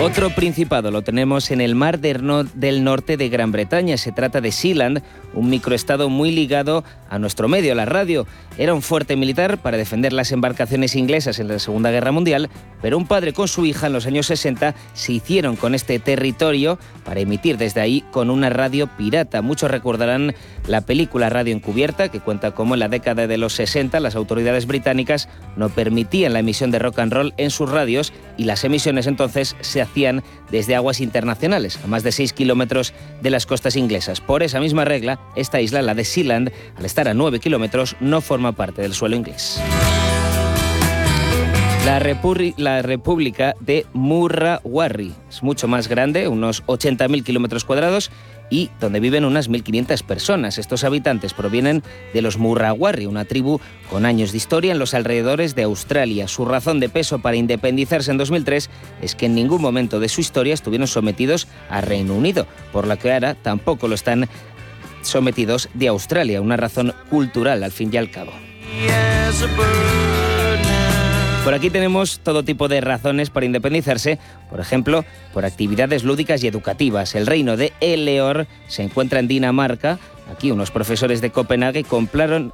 [0.03, 3.99] Otro principado lo tenemos en el mar del norte de Gran Bretaña.
[3.99, 5.03] Se trata de Sealand,
[5.35, 8.27] un microestado muy ligado a nuestro medio, la radio.
[8.61, 12.51] Era un fuerte militar para defender las embarcaciones inglesas en la Segunda Guerra Mundial,
[12.83, 16.79] pero un padre con su hija en los años 60 se hicieron con este territorio
[17.07, 19.41] para emitir desde ahí con una radio pirata.
[19.41, 20.35] Muchos recordarán
[20.67, 24.67] la película Radio Encubierta, que cuenta cómo en la década de los 60 las autoridades
[24.67, 29.07] británicas no permitían la emisión de rock and roll en sus radios y las emisiones
[29.07, 32.93] entonces se hacían desde aguas internacionales, a más de 6 kilómetros
[33.23, 34.21] de las costas inglesas.
[34.21, 38.21] Por esa misma regla, esta isla, la de Sealand, al estar a 9 kilómetros, no
[38.21, 39.61] forma parte del suelo inglés.
[41.85, 41.99] La,
[42.59, 48.11] la, República de Murrawarri es mucho más grande, unos 80.000 kilómetros cuadrados,
[48.51, 50.59] y donde viven unas 1.500 personas.
[50.59, 51.83] Estos habitantes provienen
[52.13, 56.29] de los Murrawarri, una tribu con años de historia en los alrededores de Australia.
[56.29, 58.69] Su razón de peso para independizarse en 2003
[59.01, 62.99] es que en ningún momento de su historia estuvieron sometidos a Reino Unido, por lo
[62.99, 64.29] que ahora tampoco lo están
[65.03, 68.33] sometidos de Australia, una razón cultural al fin y al cabo.
[71.45, 74.19] Por aquí tenemos todo tipo de razones para independizarse,
[74.51, 77.15] por ejemplo, por actividades lúdicas y educativas.
[77.15, 79.99] El reino de Eleor se encuentra en Dinamarca.
[80.31, 82.53] Aquí unos profesores de Copenhague compraron,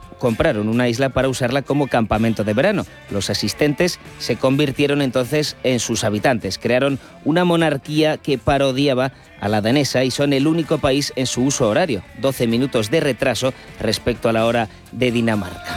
[0.68, 2.86] una isla para usarla como campamento de verano.
[3.10, 6.58] Los asistentes se convirtieron entonces en sus habitantes.
[6.58, 11.42] Crearon una monarquía que parodiaba a la danesa y son el único país en su
[11.42, 15.76] uso horario, 12 minutos de retraso respecto a la hora de Dinamarca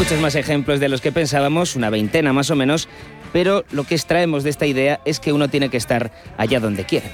[0.00, 2.88] muchos más ejemplos de los que pensábamos, una veintena más o menos,
[3.34, 6.86] pero lo que extraemos de esta idea es que uno tiene que estar allá donde
[6.86, 7.10] quiere.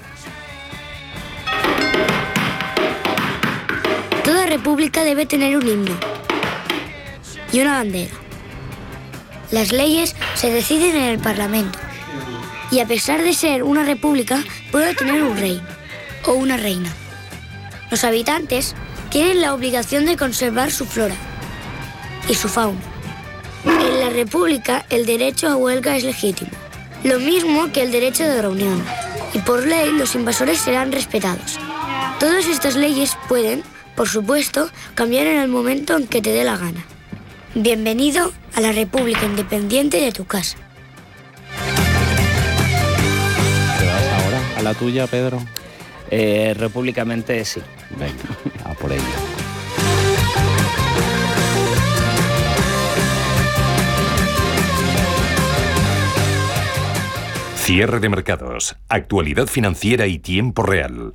[4.67, 5.97] República debe tener un himno
[7.53, 8.13] y una bandera.
[9.53, 11.79] Las leyes se deciden en el Parlamento
[12.73, 15.63] y a pesar de ser una república puede tener un rey
[16.25, 16.93] o una reina.
[17.93, 18.75] Los habitantes
[19.09, 21.15] tienen la obligación de conservar su flora
[22.29, 22.81] y su fauna.
[23.65, 26.51] En la República el derecho a huelga es legítimo,
[27.05, 28.85] lo mismo que el derecho de reunión,
[29.33, 31.57] y por ley los invasores serán respetados.
[32.19, 33.63] Todas estas leyes pueden
[33.97, 36.85] por supuesto, cambiar en el momento en que te dé la gana.
[37.55, 40.59] Bienvenido a la República Independiente de tu casa.
[43.79, 45.43] ¿Te vas ahora a la tuya, Pedro?
[46.11, 47.63] Eh, repúblicamente sí.
[47.99, 48.13] Venga,
[48.65, 49.03] a por ello.
[57.57, 61.15] Cierre de mercados, actualidad financiera y tiempo real.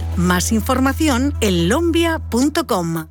[0.17, 3.05] Más información en lombia.com.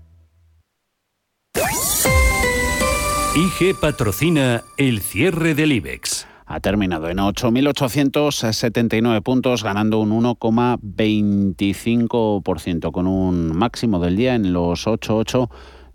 [3.36, 6.26] IG patrocina el cierre del IBEX.
[6.46, 14.88] Ha terminado en 8.879 puntos, ganando un 1,25%, con un máximo del día en los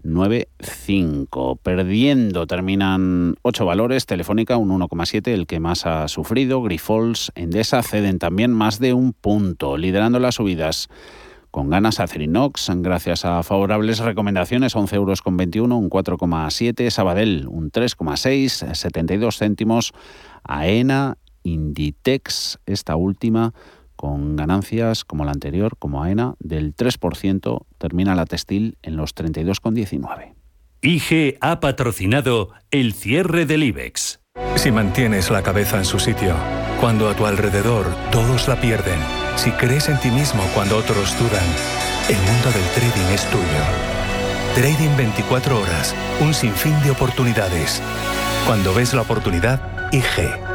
[0.05, 1.59] 8,895.
[1.61, 8.19] Perdiendo terminan 8 valores, Telefónica un 1,7, el que más ha sufrido, Grifols, Endesa ceden
[8.19, 10.89] también más de un punto, liderando las subidas
[11.51, 17.71] con ganas Acerinox, gracias a favorables recomendaciones, 11 euros con 21, un 4,7, Sabadell un
[17.71, 19.93] 3,6, 72 céntimos,
[20.43, 23.53] AENA, Inditex, esta última
[24.05, 30.35] con ganancias como la anterior, como AENA, del 3%, termina la textil en los 32,19.
[30.83, 34.19] IG ha patrocinado el cierre del IBEX.
[34.57, 36.35] Si mantienes la cabeza en su sitio,
[36.79, 38.99] cuando a tu alrededor todos la pierden,
[39.37, 41.47] si crees en ti mismo cuando otros dudan,
[42.07, 43.63] el mundo del trading es tuyo.
[44.53, 47.81] Trading 24 horas, un sinfín de oportunidades.
[48.45, 50.54] Cuando ves la oportunidad, IG.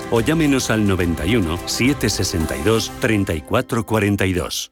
[0.09, 4.71] o llámenos al 91 762 3442.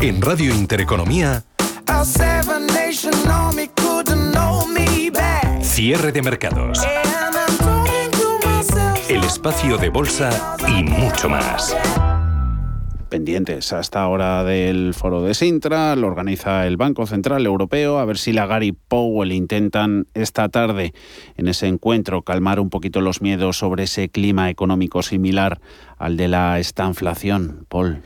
[0.00, 1.44] En Radio Intereconomía,
[5.62, 6.80] cierre de mercados.
[9.08, 11.76] El espacio de bolsa y mucho más
[13.12, 18.16] pendientes hasta ahora del foro de Sintra, lo organiza el Banco Central Europeo, a ver
[18.16, 20.94] si Lagarde y Powell intentan esta tarde
[21.36, 25.60] en ese encuentro calmar un poquito los miedos sobre ese clima económico similar
[25.98, 27.66] al de la estanflación.
[27.68, 28.00] Paul.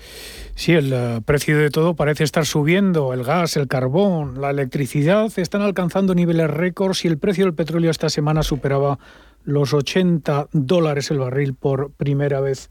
[0.57, 3.13] Sí, el eh, precio de todo parece estar subiendo.
[3.13, 7.93] El gas, el carbón, la electricidad están alcanzando niveles récords y el precio del petróleo
[7.93, 8.99] esta semana superaba
[9.45, 12.71] los 80 dólares el barril por primera vez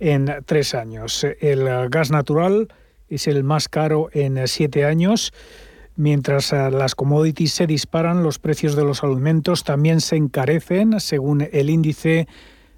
[0.00, 1.24] en tres años.
[1.40, 2.68] El gas natural
[3.08, 5.32] es el más caro en siete años.
[5.96, 11.46] Mientras eh, las commodities se disparan, los precios de los alimentos también se encarecen, según
[11.52, 12.26] el índice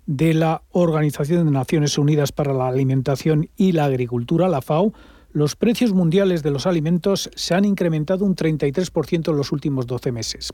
[0.07, 4.93] de la Organización de Naciones Unidas para la Alimentación y la Agricultura, la FAO.
[5.33, 10.13] Los precios mundiales de los alimentos se han incrementado un 33% en los últimos 12
[10.13, 10.53] meses.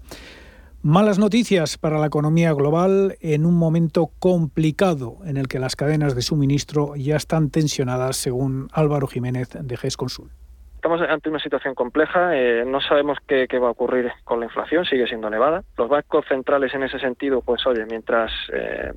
[0.82, 6.14] Malas noticias para la economía global en un momento complicado en el que las cadenas
[6.14, 10.30] de suministro ya están tensionadas, según Álvaro Jiménez de GES Consul.
[10.76, 14.84] Estamos ante una situación compleja, eh, no sabemos qué, va a ocurrir con la inflación,
[14.84, 15.64] sigue siendo elevada.
[15.76, 18.92] Los bancos centrales en ese sentido, pues oye, mientras eh,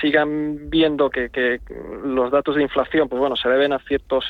[0.00, 1.60] sigan viendo que,
[2.04, 4.24] los datos de inflación, pues bueno, se deben a ciertos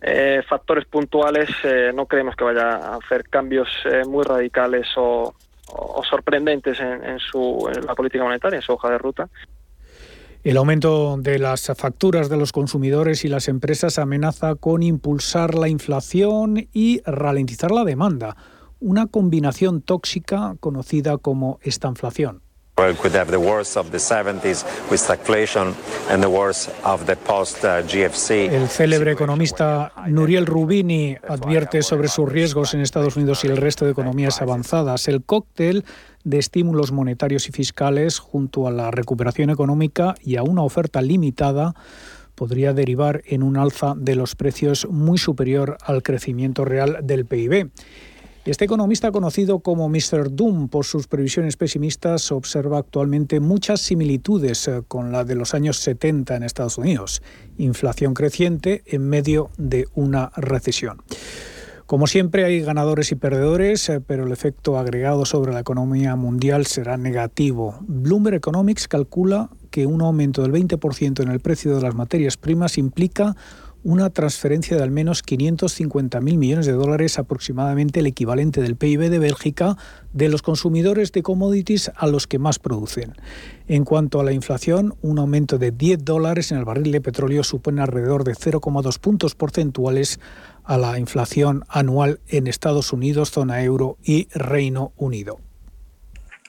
[0.00, 1.50] eh, factores puntuales,
[1.94, 3.68] no creemos que vaya a hacer cambios
[4.08, 5.34] muy radicales o,
[5.72, 9.28] o sorprendentes en, su, la política monetaria, en su hoja de ruta.
[10.44, 15.68] El aumento de las facturas de los consumidores y las empresas amenaza con impulsar la
[15.68, 18.36] inflación y ralentizar la demanda,
[18.80, 22.41] una combinación tóxica conocida como estanflación.
[28.46, 33.84] El célebre economista Nuriel Rubini advierte sobre sus riesgos en Estados Unidos y el resto
[33.84, 35.06] de economías avanzadas.
[35.06, 35.84] El cóctel
[36.24, 41.74] de estímulos monetarios y fiscales junto a la recuperación económica y a una oferta limitada
[42.34, 47.70] podría derivar en un alza de los precios muy superior al crecimiento real del PIB.
[48.44, 50.34] Este economista, conocido como Mr.
[50.34, 55.76] Doom por sus previsiones pesimistas, observa actualmente muchas similitudes eh, con la de los años
[55.76, 57.22] 70 en Estados Unidos.
[57.56, 61.02] Inflación creciente en medio de una recesión.
[61.86, 66.66] Como siempre hay ganadores y perdedores, eh, pero el efecto agregado sobre la economía mundial
[66.66, 67.76] será negativo.
[67.82, 72.76] Bloomberg Economics calcula que un aumento del 20% en el precio de las materias primas
[72.76, 73.36] implica
[73.84, 79.18] una transferencia de al menos 550.000 millones de dólares, aproximadamente el equivalente del PIB de
[79.18, 79.76] Bélgica,
[80.12, 83.14] de los consumidores de commodities a los que más producen.
[83.66, 87.44] En cuanto a la inflación, un aumento de 10 dólares en el barril de petróleo
[87.44, 90.20] supone alrededor de 0,2 puntos porcentuales
[90.64, 95.40] a la inflación anual en Estados Unidos, zona euro y Reino Unido.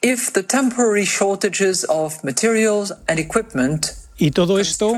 [0.02, 3.20] If the temporary shortages of materials and
[4.24, 4.94] y todo esto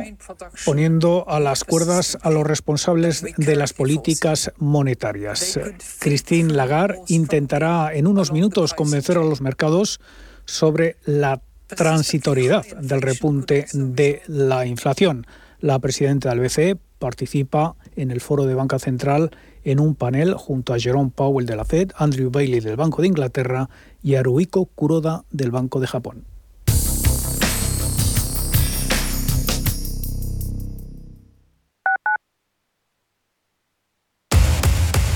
[0.65, 5.59] poniendo a las cuerdas a los responsables de las políticas monetarias.
[5.97, 9.99] Christine Lagarde intentará en unos minutos convencer a los mercados
[10.45, 15.26] sobre la transitoriedad del repunte de la inflación.
[15.59, 19.32] La presidenta del BCE participa en el foro de Banca Central
[19.63, 23.07] en un panel junto a Jerome Powell de la Fed, Andrew Bailey del Banco de
[23.07, 23.71] Inglaterra
[24.03, 26.35] y Haruhiko Kuroda del Banco de Japón.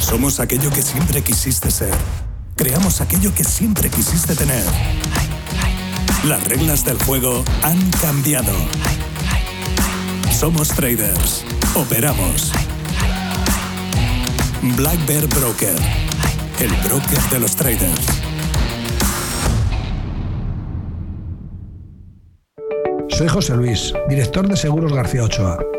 [0.10, 1.94] Somos aquello que siempre quisiste ser.
[2.56, 4.64] Creamos aquello que siempre quisiste tener.
[6.26, 8.52] Las reglas del juego han cambiado.
[10.32, 11.46] Somos traders.
[11.76, 12.52] Operamos.
[14.76, 15.76] Black Bear Broker.
[16.60, 18.06] El broker de los traders.
[23.10, 25.60] Soy José Luis, director de Seguros García Ochoa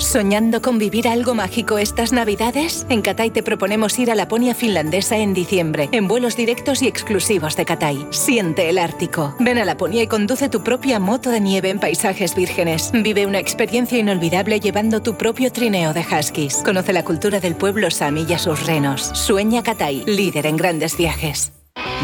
[0.00, 2.86] ¿Soñando con vivir algo mágico estas Navidades?
[2.88, 7.54] En Catay te proponemos ir a Laponia finlandesa en diciembre, en vuelos directos y exclusivos
[7.54, 8.06] de Catay.
[8.08, 9.36] Siente el Ártico.
[9.38, 12.90] Ven a Laponia y conduce tu propia moto de nieve en paisajes vírgenes.
[12.94, 16.62] Vive una experiencia inolvidable llevando tu propio trineo de huskies.
[16.64, 19.02] Conoce la cultura del pueblo sami y a sus renos.
[19.02, 21.52] Sueña Catay, líder en grandes viajes.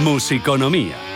[0.05, 1.16] Musiconomía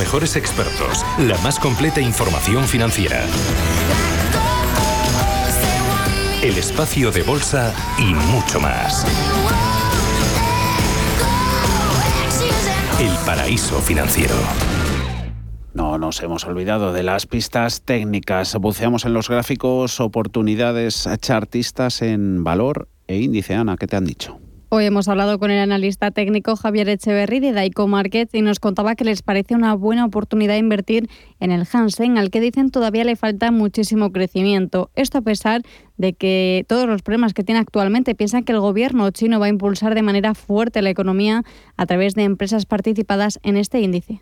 [0.00, 3.22] Mejores expertos, la más completa información financiera.
[6.42, 9.04] El espacio de bolsa y mucho más.
[12.98, 14.34] El paraíso financiero.
[15.74, 18.56] No nos hemos olvidado de las pistas técnicas.
[18.56, 23.54] Buceamos en los gráficos, oportunidades chartistas en valor e índice.
[23.54, 24.40] Ana, ¿qué te han dicho?
[24.72, 28.94] Hoy hemos hablado con el analista técnico Javier Echeverry de Daico Market y nos contaba
[28.94, 31.10] que les parece una buena oportunidad invertir
[31.40, 34.92] en el Hansen, al que dicen todavía le falta muchísimo crecimiento.
[34.94, 35.62] Esto a pesar
[35.96, 39.48] de que todos los problemas que tiene actualmente piensan que el gobierno chino va a
[39.48, 41.42] impulsar de manera fuerte la economía
[41.76, 44.20] a través de empresas participadas en este índice.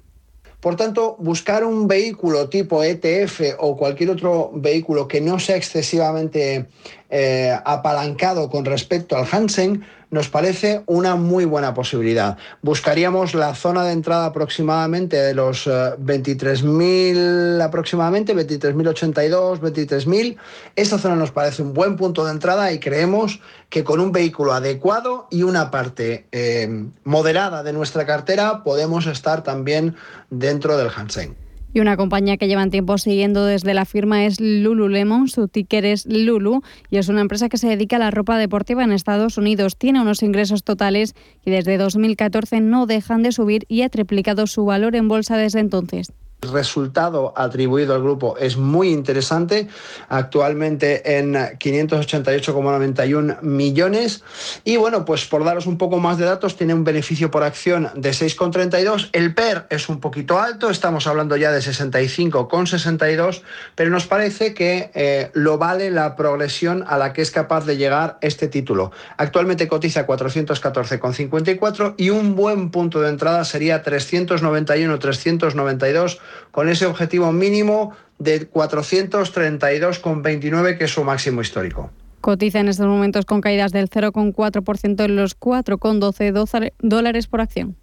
[0.61, 6.67] Por tanto, buscar un vehículo tipo ETF o cualquier otro vehículo que no sea excesivamente
[7.11, 12.39] eh, apalancado con respecto al Hansen nos parece una muy buena posibilidad.
[12.63, 20.37] Buscaríamos la zona de entrada aproximadamente de los 23.000 eh, aproximadamente, 23.082, 23.000.
[20.77, 24.53] Esta zona nos parece un buen punto de entrada y creemos que con un vehículo
[24.53, 29.95] adecuado y una parte eh, moderada de nuestra cartera podemos estar también
[30.31, 31.48] dentro del Hansen.
[31.73, 36.07] Y una compañía que llevan tiempo siguiendo desde la firma es Lululemon, su ticker es
[36.07, 39.77] Lulu y es una empresa que se dedica a la ropa deportiva en Estados Unidos.
[39.77, 41.15] Tiene unos ingresos totales
[41.45, 45.61] y desde 2014 no dejan de subir y ha triplicado su valor en bolsa desde
[45.61, 46.13] entonces.
[46.41, 49.67] El resultado atribuido al grupo es muy interesante,
[50.09, 54.23] actualmente en 588,91 millones.
[54.63, 57.91] Y bueno, pues por daros un poco más de datos, tiene un beneficio por acción
[57.97, 59.09] de 6,32.
[59.13, 63.43] El PER es un poquito alto, estamos hablando ya de 65,62,
[63.75, 67.77] pero nos parece que eh, lo vale la progresión a la que es capaz de
[67.77, 68.93] llegar este título.
[69.17, 76.21] Actualmente cotiza 414,54 y un buen punto de entrada sería 391-392
[76.51, 81.91] con ese objetivo mínimo de 432,29, que es su máximo histórico.
[82.21, 87.77] Cotiza en estos momentos con caídas del 0,4% en los 4,12 dólares por acción.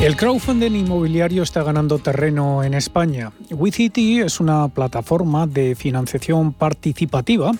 [0.00, 3.32] El crowdfunding inmobiliario está ganando terreno en España.
[3.50, 7.52] WeCity es una plataforma de financiación participativa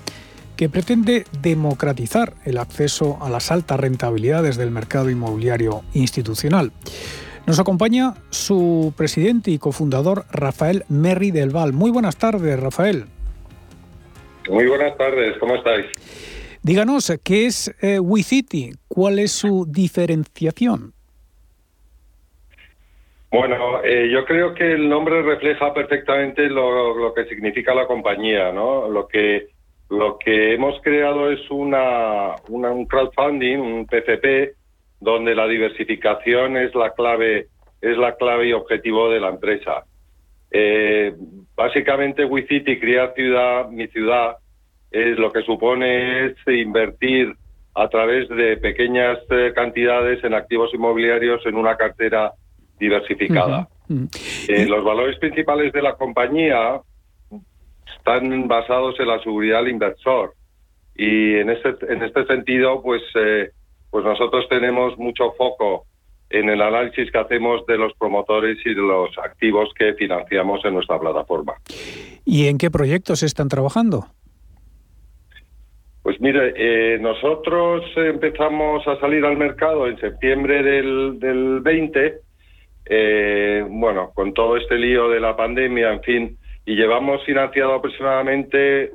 [0.57, 6.73] que pretende democratizar el acceso a las altas rentabilidades del mercado inmobiliario institucional.
[7.47, 11.73] Nos acompaña su presidente y cofundador Rafael Merri del Val.
[11.73, 13.05] Muy buenas tardes, Rafael.
[14.49, 15.87] Muy buenas tardes, ¿cómo estáis?
[16.63, 18.73] Díganos, ¿qué es eh, WeCity?
[18.89, 20.93] ¿Cuál es su diferenciación?
[23.31, 28.51] Bueno, eh, yo creo que el nombre refleja perfectamente lo, lo, que significa la compañía,
[28.51, 28.89] ¿no?
[28.89, 29.51] Lo que
[29.89, 34.57] lo que hemos creado es una, un crowdfunding, un PCP,
[35.01, 37.49] donde la diversificación es la clave,
[37.81, 39.85] es la clave y objetivo de la empresa.
[40.51, 41.15] Eh,
[41.55, 44.37] básicamente, WeCity, Criar Ciudad, Mi Ciudad,
[44.91, 47.35] es lo que supone es invertir
[47.75, 52.33] a través de pequeñas eh, cantidades en activos inmobiliarios en una cartera
[52.79, 53.69] diversificada.
[54.49, 56.81] Eh, los valores principales de la compañía
[57.99, 60.35] están basados en la seguridad del inversor.
[60.95, 63.51] Y en este, en este sentido, pues, eh,
[63.91, 65.87] pues nosotros tenemos mucho foco
[66.31, 70.75] en el análisis que hacemos de los promotores y de los activos que financiamos en
[70.75, 71.55] nuestra plataforma.
[72.25, 74.07] ¿Y en qué proyectos están trabajando?
[76.03, 82.21] Pues mire, eh, nosotros empezamos a salir al mercado en septiembre del, del 20,
[82.89, 88.91] eh, bueno, con todo este lío de la pandemia, en fin, y llevamos financiado aproximadamente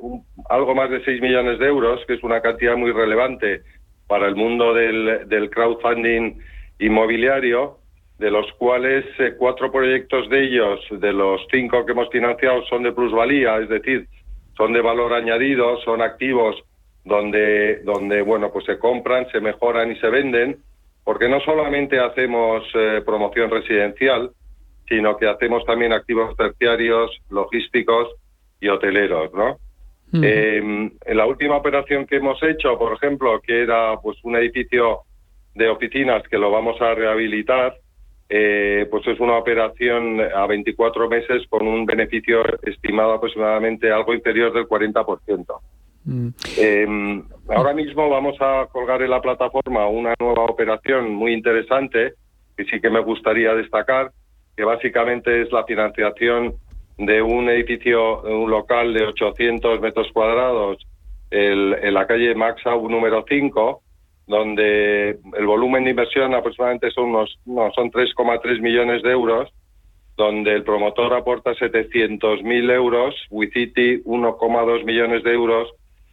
[0.50, 3.62] algo más de 6 millones de euros, que es una cantidad muy relevante
[4.06, 6.38] para el mundo del, crowdfunding
[6.78, 7.78] inmobiliario,
[8.18, 12.82] de los cuales eh, cuatro proyectos de ellos, de los cinco que hemos financiado, son
[12.82, 14.06] de plusvalía, es decir,
[14.54, 16.62] son de valor añadido, son activos
[17.06, 20.58] donde, donde bueno, pues se compran, se mejoran y se venden,
[21.04, 24.30] porque no solamente hacemos eh, promoción residencial,
[24.88, 28.08] sino que hacemos también activos terciarios, logísticos
[28.60, 29.58] y hoteleros, ¿no?
[30.14, 35.00] Em, en la última operación que hemos hecho, por ejemplo, que era pues un edificio
[35.54, 37.74] de oficinas que lo vamos a rehabilitar,
[38.28, 44.52] eh, pues es una operación a 24 meses con un beneficio estimado aproximadamente algo inferior
[44.52, 45.60] del 40%.
[46.04, 46.28] Mm.
[46.58, 52.14] Em, ahora mismo vamos a colgar en la plataforma una nueva operación muy interesante
[52.56, 54.12] que sí que me gustaría destacar,
[54.56, 56.54] que básicamente es la financiación
[56.98, 60.86] de un edificio, un local de 800 metros cuadrados
[61.30, 63.82] en la calle Maxau número 5,
[64.26, 69.50] donde el volumen de inversión aproximadamente son unos no, son 3,3 millones de euros,
[70.16, 75.70] donde el promotor aporta 700.000 euros, WeCity 1,2 millones de euros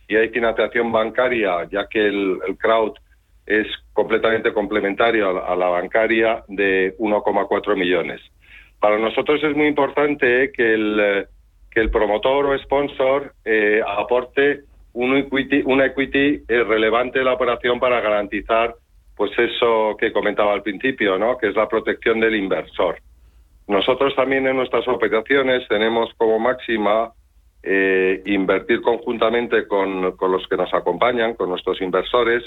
[0.07, 2.93] y hay financiación bancaria, ya que el, el crowd
[3.49, 8.21] es completamente complementario a la bancaria de 1,4 millones.
[8.79, 11.27] Para nosotros es muy importante que el,
[11.71, 14.61] que el promotor o sponsor eh, aporte
[14.93, 18.75] un equity, una equity eh, relevante de la operación para garantizar
[19.15, 21.37] pues eso que comentaba al principio, ¿no?
[21.37, 22.99] que es la protección del inversor.
[23.67, 27.11] Nosotros también en nuestras operaciones tenemos como máxima
[27.63, 32.43] eh, invertir conjuntamente con, con, los que nos acompañan, con nuestros inversores.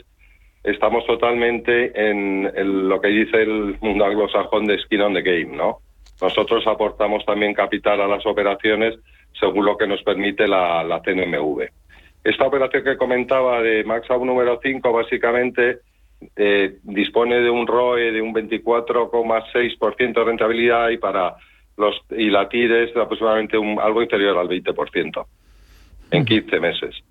[0.65, 5.79] Estamos totalmente en, lo que dice el mundo anglosajón de skin on the game, ¿no?
[6.21, 8.95] Nosotros aportamos también capital a las operaciones
[9.39, 11.67] según lo que nos permite la, la CNMV.
[12.23, 15.81] Esta operación que comentaba de Maxau número 5 básicamente
[16.37, 21.35] eh, dispone de un ROE de un 24,6% de rentabilidad y para
[21.77, 25.27] los y la TIR es aproximadamente un, algo inferior al 20%
[26.13, 27.03] en 15 meses.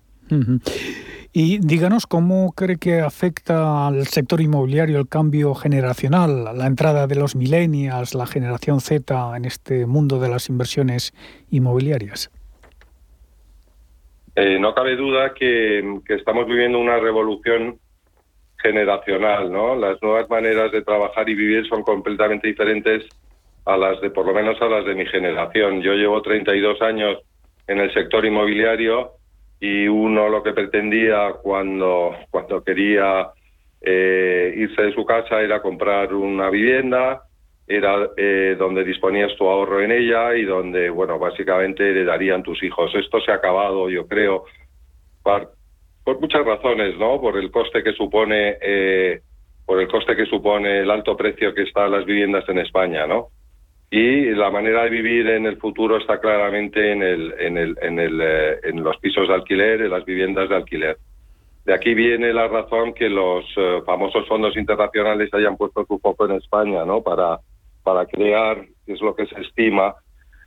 [1.34, 7.14] Y díganos cómo cree que afecta al sector inmobiliario el cambio generacional, la entrada de
[7.14, 11.14] los millennials, la generación Z en este mundo de las inversiones
[11.50, 12.30] inmobiliarias.
[14.36, 17.78] Eh, no cabe duda que, estamos viviendo una revolución
[18.58, 19.74] generacional, ¿no?
[19.74, 23.04] Las nuevas maneras de trabajar y vivir son completamente diferentes
[23.64, 25.80] a las de, por lo menos a las de mi generación.
[25.80, 27.18] Yo llevo 32 años
[27.66, 29.12] en el sector inmobiliario
[29.62, 33.30] y uno lo que pretendía cuando, cuando quería
[33.80, 37.22] eh, irse de su casa era comprar una vivienda,
[37.68, 42.92] era eh, donde disponías tu ahorro en ella y donde, bueno, básicamente heredarían tus hijos.
[42.92, 44.46] Esto se ha acabado, yo creo,
[45.22, 47.20] por, muchas razones, ¿no?
[47.20, 49.20] Por el coste que supone, eh,
[49.64, 53.28] por el coste que supone el alto precio que están las viviendas en España, ¿no?
[53.92, 57.98] Y la manera de vivir en el futuro está claramente en, el, en, el, en,
[58.00, 60.96] el, eh, en los pisos de alquiler, en las viviendas de alquiler.
[61.64, 63.44] De aquí viene la razón que los
[63.86, 67.02] famosos fondos internacionales hayan puesto su foco en España, ¿no?
[67.02, 67.38] Para
[67.82, 69.94] para crear, que es lo que se estima,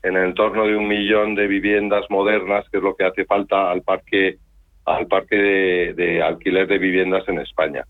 [0.03, 3.71] en el entorno de un millón de viviendas modernas, que es lo que hace falta
[3.71, 4.37] al parque
[4.85, 7.85] al parque de, alquiler de viviendas en España.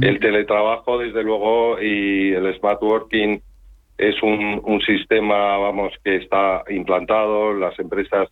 [0.00, 3.40] El teletrabajo, desde luego, y el smart working
[3.98, 7.52] es un, sistema, vamos, que está implantado.
[7.54, 8.28] Las empresas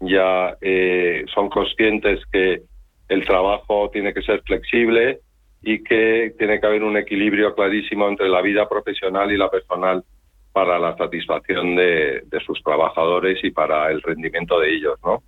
[0.00, 2.62] ya eh, son conscientes que
[3.08, 5.20] el trabajo tiene que ser flexible
[5.62, 10.02] y que tiene que haber un equilibrio clarísimo entre la vida profesional y la personal
[10.52, 15.22] para la satisfacción de, sus trabajadores y para el rendimiento de ellos, ¿no?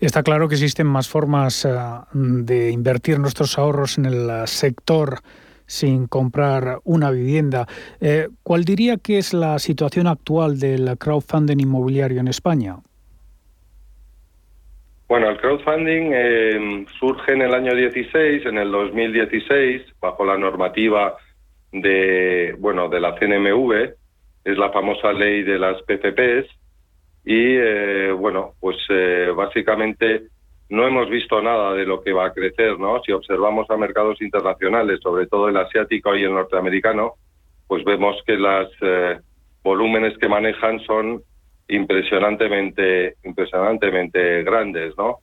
[0.00, 1.70] Está claro que existen más formas eh,
[2.12, 5.20] de invertir nuestros ahorros en el eh, sector
[5.66, 7.66] sin comprar una vivienda.
[8.00, 12.76] Eh, ¿Cuál diría que es la situación actual del crowdfunding inmobiliario en España?
[15.08, 21.16] Bueno, el crowdfunding eh, surge en el año 16, en el 2016, bajo la normativa
[21.72, 23.94] de, bueno, de la CNMV,
[24.44, 26.50] es la famosa ley de las PCPs,
[27.26, 28.76] y eh, bueno, pues
[29.34, 30.28] básicamente
[30.68, 33.02] no hemos visto nada de lo que va a crecer, ¿no?
[33.02, 37.14] Si observamos a mercados internacionales, sobre todo el asiático y el norteamericano,
[37.66, 38.70] pues vemos que los
[39.62, 41.22] volúmenes que manejan son
[41.68, 45.18] impresionantemente, impresionantemente grandes, ¿no?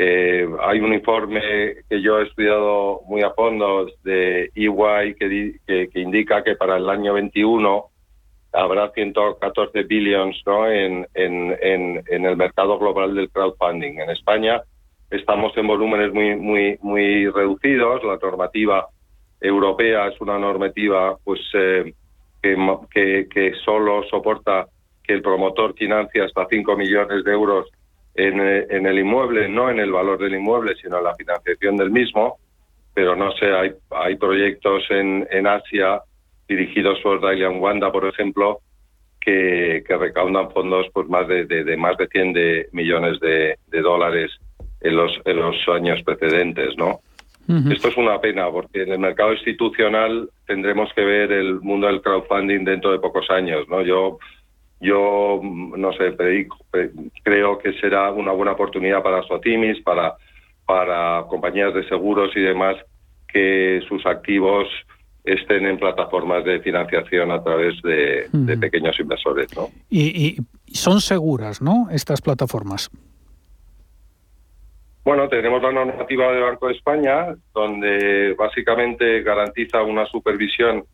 [0.00, 1.40] Eh, hay un informe
[1.88, 6.88] que yo he estudiado muy a fondo de EY que, que, indica que para el
[6.88, 7.84] año 21
[8.52, 10.70] habrá 114 billions ¿no?
[10.70, 13.98] en, en, en, el mercado global del crowdfunding.
[13.98, 14.62] En España
[15.10, 18.02] estamos en volúmenes muy, muy, muy reducidos.
[18.04, 18.86] La normativa
[19.40, 21.94] europea es una normativa pues, eh,
[22.42, 22.56] que,
[22.90, 24.66] que, que solo soporta
[25.02, 27.68] que el promotor financia hasta 5 millones de euros
[28.14, 31.76] en, eh, en, el inmueble, no en el valor del inmueble, sino en la financiación
[31.76, 32.38] del mismo.
[32.94, 36.02] Pero no sé, hay, hay proyectos en, en Asia
[36.48, 38.60] dirigidos por Dalian Wanda, por ejemplo,
[39.20, 44.30] que, recaudan fondos por más de, de, más de 100 de millones de, dólares
[44.80, 47.00] en los, en los años precedentes, ¿no?
[47.70, 52.02] Esto es una pena porque en el mercado institucional tendremos que ver el mundo del
[52.02, 53.80] crowdfunding dentro de pocos años, ¿no?
[53.80, 54.18] Yo
[54.80, 56.16] yo, no sé,
[57.22, 60.14] creo que será una buena oportunidad para Sotimis, para,
[60.66, 62.76] para compañías de seguros y demás,
[63.26, 64.68] que sus activos
[65.24, 69.54] estén en plataformas de financiación a través de, pequeños inversores.
[69.56, 69.68] ¿no?
[69.90, 70.36] Y,
[70.72, 71.88] son seguras, ¿no?
[71.90, 72.90] Estas plataformas.
[75.04, 80.84] Bueno, tenemos la normativa del Banco de España, donde básicamente garantiza una supervisión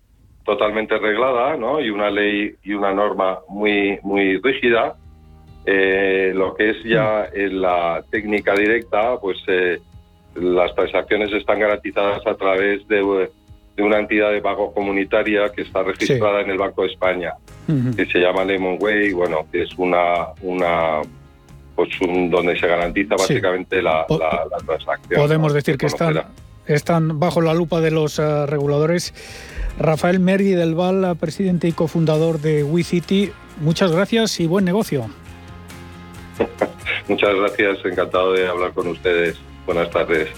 [0.45, 1.81] totalmente reglada, ¿no?
[1.81, 4.97] Y una ley y una norma muy, muy rígida.
[5.67, 9.81] Eh, lo que es ya en la técnica directa, pues eh,
[10.35, 13.31] las transacciones están garantizadas a través de,
[13.77, 17.35] de una entidad de pago comunitaria que está registrada en el Banco de España,
[17.97, 21.01] que se llama Lemon Way, bueno, que es una, una
[21.75, 25.21] pues donde se garantiza básicamente la, transacción.
[25.21, 26.23] Podemos decir que están,
[26.67, 29.13] están bajo la lupa de los eh, reguladores.
[29.79, 35.07] Rafael Mergui del Val, presidente y cofundador de WeCity, muchas gracias y buen negocio.
[37.09, 39.37] muchas gracias, encantado de hablar con ustedes.
[39.67, 40.29] Buenas tardes.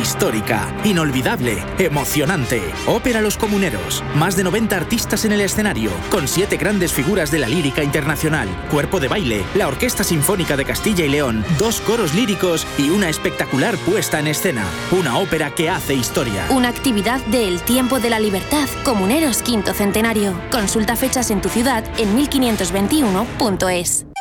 [0.00, 2.62] Histórica, inolvidable, emocionante.
[2.86, 4.02] Ópera Los Comuneros.
[4.14, 8.48] Más de 90 artistas en el escenario, con siete grandes figuras de la lírica internacional.
[8.70, 13.10] Cuerpo de baile, la Orquesta Sinfónica de Castilla y León, dos coros líricos y una
[13.10, 14.64] espectacular puesta en escena.
[14.90, 16.46] Una ópera que hace historia.
[16.48, 20.32] Una actividad de El Tiempo de la Libertad, Comuneros Quinto Centenario.
[20.50, 24.09] Consulta fechas en tu ciudad en 1521.es.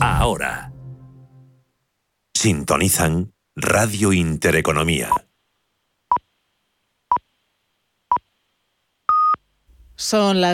[0.00, 0.70] ahora.
[2.34, 5.08] Sintonizan Radio Intereconomía.
[9.94, 10.44] Son las